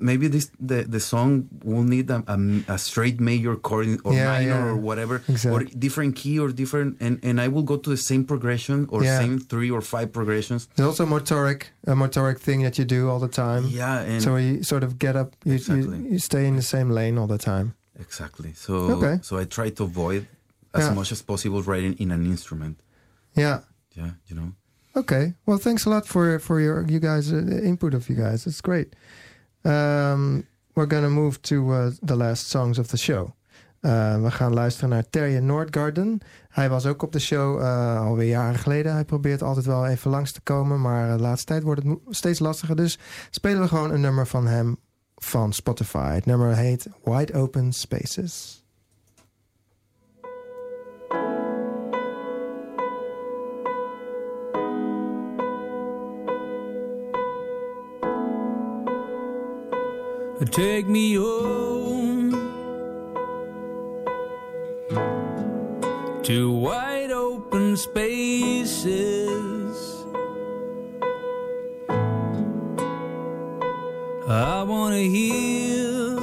maybe 0.00 0.28
this 0.28 0.50
the 0.68 0.82
the 0.94 1.00
song 1.00 1.48
will 1.64 1.82
need 1.84 2.10
a, 2.10 2.22
a, 2.26 2.36
a 2.74 2.78
straight 2.78 3.20
major 3.20 3.54
chord 3.56 3.86
or 4.04 4.12
Yeah, 4.14 4.26
minor 4.32 4.60
yeah. 4.60 4.70
or 4.70 4.76
whatever 4.76 5.22
Exactly. 5.28 5.50
or 5.52 5.60
different 5.78 6.16
key 6.16 6.38
or 6.38 6.48
different 6.52 6.96
and 7.00 7.18
and 7.22 7.40
I 7.40 7.48
will 7.48 7.62
go 7.72 7.76
to 7.76 7.90
the 7.90 7.96
same 8.10 8.24
progression 8.24 8.86
or 8.92 9.02
Yeah. 9.04 9.18
same 9.20 9.38
three 9.38 9.70
or 9.70 9.80
five 9.82 10.06
progressions. 10.12 10.68
There's 10.74 10.88
also 10.88 11.06
motoric, 11.06 11.62
a 11.86 11.94
motoric 11.94 12.38
thing 12.40 12.62
that 12.64 12.76
you 12.78 12.84
do 12.84 13.08
all 13.10 13.20
the 13.20 13.28
time. 13.44 13.62
Yeah, 13.68 14.00
and 14.10 14.22
so 14.22 14.36
you 14.36 14.62
sort 14.62 14.82
of 14.82 14.98
get 14.98 15.14
up, 15.16 15.28
you, 15.44 15.54
Exactly. 15.54 15.98
you, 15.98 16.12
you 16.12 16.18
stay 16.18 16.46
in 16.46 16.56
the 16.56 16.62
same 16.74 16.88
lane 16.90 17.18
all 17.20 17.28
the 17.28 17.38
time. 17.52 17.74
exactly. 18.00 18.52
So 18.54 18.72
Okay. 18.96 19.18
so 19.22 19.36
I 19.42 19.44
try 19.46 19.70
to 19.70 19.84
avoid 19.84 20.26
as 20.74 20.90
much 20.94 21.12
as 21.12 21.22
possible 21.22 21.62
writing 21.62 21.94
in 21.98 22.10
an 22.10 22.24
instrument. 22.26 22.76
Yeah. 23.34 23.58
Yeah, 23.98 24.10
you 24.28 24.36
know. 24.38 24.52
Okay. 24.96 25.34
Well, 25.46 25.58
thanks 25.58 25.86
a 25.86 25.90
lot 25.90 26.06
for 26.06 26.38
for 26.38 26.56
your 26.60 26.84
you 26.88 27.00
guys 27.00 27.32
uh, 27.32 27.36
input 27.70 27.94
of 27.94 28.08
you 28.10 28.16
guys. 28.24 28.46
It's 28.46 28.60
great. 28.60 28.88
Um, 29.62 30.46
we're 30.72 30.90
gonna 30.90 31.08
move 31.08 31.40
to 31.40 31.72
uh, 31.72 31.86
the 32.04 32.16
last 32.16 32.48
songs 32.48 32.78
of 32.78 32.86
the 32.86 32.96
show. 32.96 33.30
Uh, 33.80 34.22
we 34.22 34.30
gaan 34.30 34.54
luisteren 34.54 34.88
naar 34.88 35.10
Terje 35.10 35.40
Noordgarden. 35.40 36.20
Hij 36.48 36.68
was 36.68 36.86
ook 36.86 37.02
op 37.02 37.12
de 37.12 37.18
show 37.18 37.60
uh, 37.60 38.00
alweer 38.00 38.28
jaren 38.28 38.58
geleden. 38.58 38.92
Hij 38.92 39.04
probeert 39.04 39.42
altijd 39.42 39.66
wel 39.66 39.86
even 39.86 40.10
langs 40.10 40.32
te 40.32 40.40
komen, 40.40 40.80
maar 40.80 41.08
uh, 41.08 41.14
de 41.14 41.20
laatste 41.20 41.46
tijd 41.46 41.62
wordt 41.62 41.82
het 41.82 41.98
steeds 42.08 42.38
lastiger. 42.38 42.76
Dus 42.76 42.98
spelen 43.30 43.60
we 43.60 43.68
gewoon 43.68 43.90
een 43.90 44.00
nummer 44.00 44.26
van 44.26 44.46
hem 44.46 44.76
van 45.16 45.52
Spotify. 45.52 46.14
Het 46.14 46.26
nummer 46.26 46.56
heet 46.56 46.86
Wide 47.04 47.34
Open 47.34 47.72
Spaces. 47.72 48.59
Take 60.46 60.88
me 60.88 61.14
home 61.14 62.30
to 66.22 66.50
wide 66.50 67.10
open 67.10 67.76
spaces. 67.76 68.86
I 74.26 74.62
want 74.62 74.94
to 74.94 75.08
hear 75.08 76.14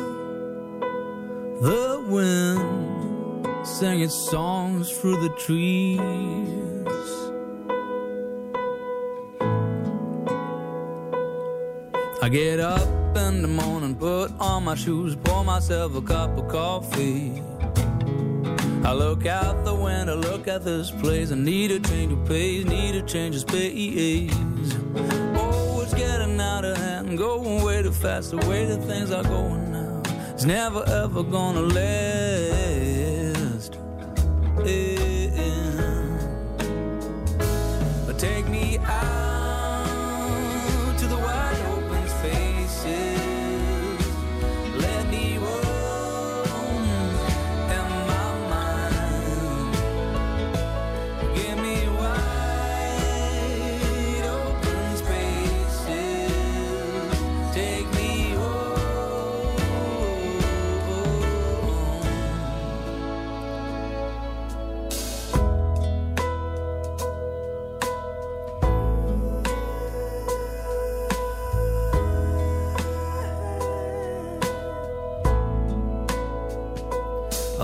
the 1.62 2.04
wind 2.10 3.68
sing 3.68 4.02
its 4.02 4.30
songs 4.32 4.92
through 4.98 5.22
the 5.22 5.30
trees. 5.38 6.00
I 12.24 12.30
get 12.30 12.60
up 12.60 13.07
in 13.18 13.42
the 13.42 13.48
morning, 13.48 13.96
put 13.96 14.32
on 14.40 14.64
my 14.64 14.76
shoes, 14.76 15.16
pour 15.16 15.44
myself 15.44 15.96
a 15.96 16.02
cup 16.02 16.38
of 16.38 16.48
coffee. 16.48 17.42
I 18.84 18.94
look 18.94 19.26
out 19.26 19.66
the 19.66 19.74
window, 19.74 20.16
look 20.16 20.48
at 20.48 20.64
this 20.64 20.92
place. 20.92 21.32
I 21.32 21.36
need 21.36 21.72
a 21.72 21.80
change 21.80 22.14
of 22.14 22.26
pace, 22.28 22.66
need 22.66 22.96
a 22.96 23.02
change 23.02 23.36
of 23.36 23.42
space. 23.42 24.32
Oh, 25.36 25.82
it's 25.84 25.94
getting 25.94 26.40
out 26.40 26.64
of 26.64 26.78
hand, 26.78 27.18
going 27.18 27.64
way 27.64 27.82
too 27.82 27.92
fast. 27.92 28.32
The 28.32 28.38
way 28.48 28.66
that 28.66 28.82
things 28.84 29.12
are 29.12 29.24
going 29.24 29.72
now, 29.72 30.02
it's 30.34 30.46
never 30.46 30.84
ever 30.88 31.24
gonna 31.24 31.62
last. 31.62 31.78
Yeah. 34.64 35.28
But 38.06 38.20
take 38.20 38.48
me 38.48 38.78
out 38.78 39.17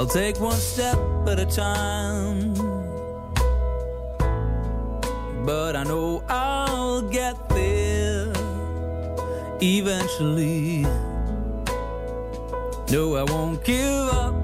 I'll 0.03 0.09
take 0.09 0.37
one 0.37 0.59
step 0.59 0.97
at 1.29 1.39
a 1.39 1.45
time. 1.45 2.53
But 5.45 5.77
I 5.77 5.85
know 5.85 6.21
I'll 6.27 7.03
get 7.03 7.37
there 7.47 8.27
eventually. 9.61 10.81
No, 12.91 13.15
I 13.15 13.23
won't 13.23 13.63
give 13.63 14.09
up. 14.11 14.35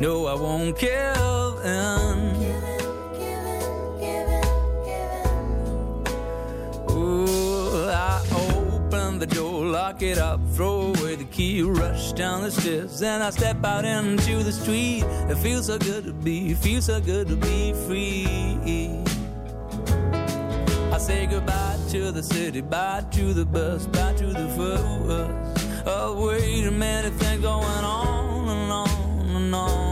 No, 0.00 0.26
I 0.26 0.34
won't 0.34 0.76
give 0.76 1.64
in. 1.64 2.17
Lock 9.78 10.02
it 10.02 10.18
up, 10.18 10.40
throw 10.54 10.92
away 10.92 11.14
the 11.14 11.28
key, 11.36 11.62
rush 11.62 12.12
down 12.12 12.42
the 12.42 12.50
stairs. 12.50 12.98
Then 12.98 13.22
I 13.22 13.30
step 13.30 13.64
out 13.64 13.84
into 13.84 14.42
the 14.42 14.50
street. 14.50 15.04
It 15.30 15.38
feels 15.38 15.66
so 15.66 15.78
good 15.78 16.04
to 16.04 16.12
be, 16.12 16.54
feels 16.54 16.86
so 16.86 17.00
good 17.00 17.28
to 17.28 17.36
be 17.36 17.72
free. 17.86 18.26
I 20.92 20.98
say 20.98 21.26
goodbye 21.26 21.78
to 21.90 22.10
the 22.10 22.24
city, 22.24 22.60
bye 22.60 23.04
to 23.12 23.32
the 23.32 23.44
bus, 23.44 23.86
bye 23.86 24.14
to 24.14 24.26
the 24.26 24.48
fuss. 24.56 25.84
Oh, 25.86 26.26
wait 26.26 26.66
a 26.66 26.72
minute, 26.72 27.12
things 27.14 27.40
going 27.40 27.64
on 27.64 28.48
and 28.48 28.72
on 28.72 29.36
and 29.36 29.54
on. 29.54 29.87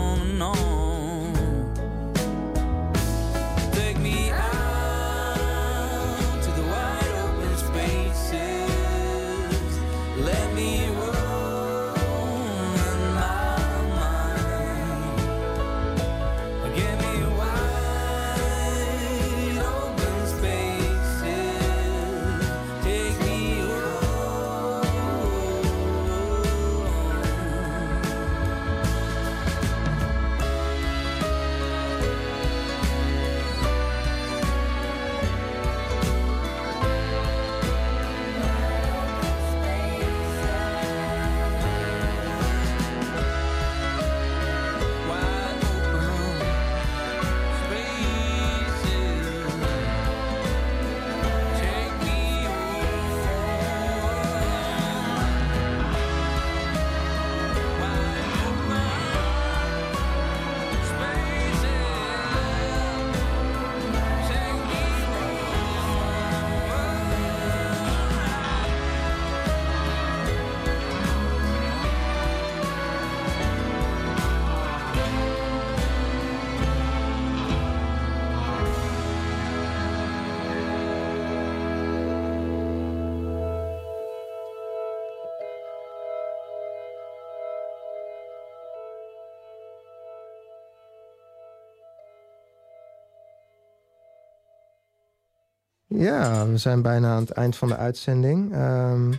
Ja, 95.99 96.47
we 96.47 96.57
zijn 96.57 96.83
bijna 96.83 97.15
aan 97.15 97.21
het 97.21 97.31
eind 97.31 97.57
van 97.57 97.69
de 97.69 97.77
uitzending. 97.77 98.53
Ehm 98.53 99.13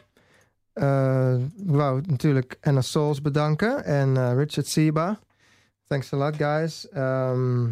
eh, 0.73 1.33
ik 1.39 1.65
wou 1.65 2.01
natuurlijk 2.05 2.57
Anna 2.61 2.81
Souls 2.81 3.21
bedanken 3.21 3.83
en 3.83 4.17
eh, 4.17 4.33
Richard 4.35 4.67
Siba. 4.67 5.19
Thanks 5.87 6.13
a 6.13 6.17
lot, 6.17 6.35
guys. 6.35 6.89
Ehm, 6.89 7.65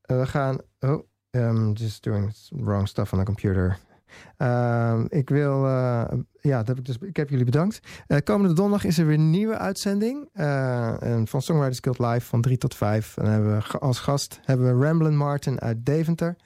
eh, 0.00 0.18
we 0.18 0.26
gaan... 0.26 0.58
Oh, 0.80 1.02
um, 1.30 1.72
just 1.72 2.02
doing 2.02 2.32
wrong 2.50 2.88
stuff 2.88 3.12
on 3.12 3.18
the 3.18 3.24
computer. 3.24 3.78
Ehm, 4.36 5.04
ik 5.08 5.28
wil... 5.28 5.66
eh, 5.66 6.04
ja, 6.40 6.58
dat 6.58 6.66
heb 6.66 6.78
ik, 6.78 6.84
dus, 6.84 6.98
ik 6.98 7.16
heb 7.16 7.28
jullie 7.30 7.44
bedankt. 7.44 7.80
Eh, 8.06 8.18
komende 8.24 8.54
donderdag 8.54 8.84
is 8.88 8.98
er 8.98 9.06
weer 9.06 9.14
een 9.18 9.30
nieuwe 9.30 9.58
uitzending. 9.58 10.28
eh, 10.32 11.02
en 11.02 11.26
van 11.26 11.42
Songwriters 11.42 11.80
Guild 11.80 11.98
Live 11.98 12.26
van 12.26 12.40
3 12.40 12.58
tot 12.58 12.74
5. 12.74 13.16
En 13.16 13.24
dan 13.24 13.32
hebben 13.32 13.56
we 13.58 13.78
als 13.78 13.98
gast 13.98 14.40
hebben 14.44 14.78
we 14.78 14.84
Ramblin' 14.86 15.16
Martin 15.16 15.60
uit 15.60 15.86
Deventer. 15.86 16.36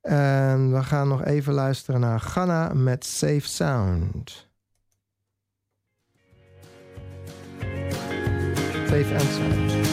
En 0.00 0.72
we 0.72 0.82
gaan 0.82 1.08
nog 1.08 1.24
even 1.24 1.52
luisteren 1.52 2.00
naar 2.00 2.20
Ghana 2.20 2.72
met 2.74 3.04
Safe 3.04 3.40
Sound. 3.40 4.48
Safe 8.86 9.14
and 9.14 9.28
Sound. 9.28 9.89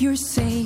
You're 0.00 0.16
safe 0.16 0.59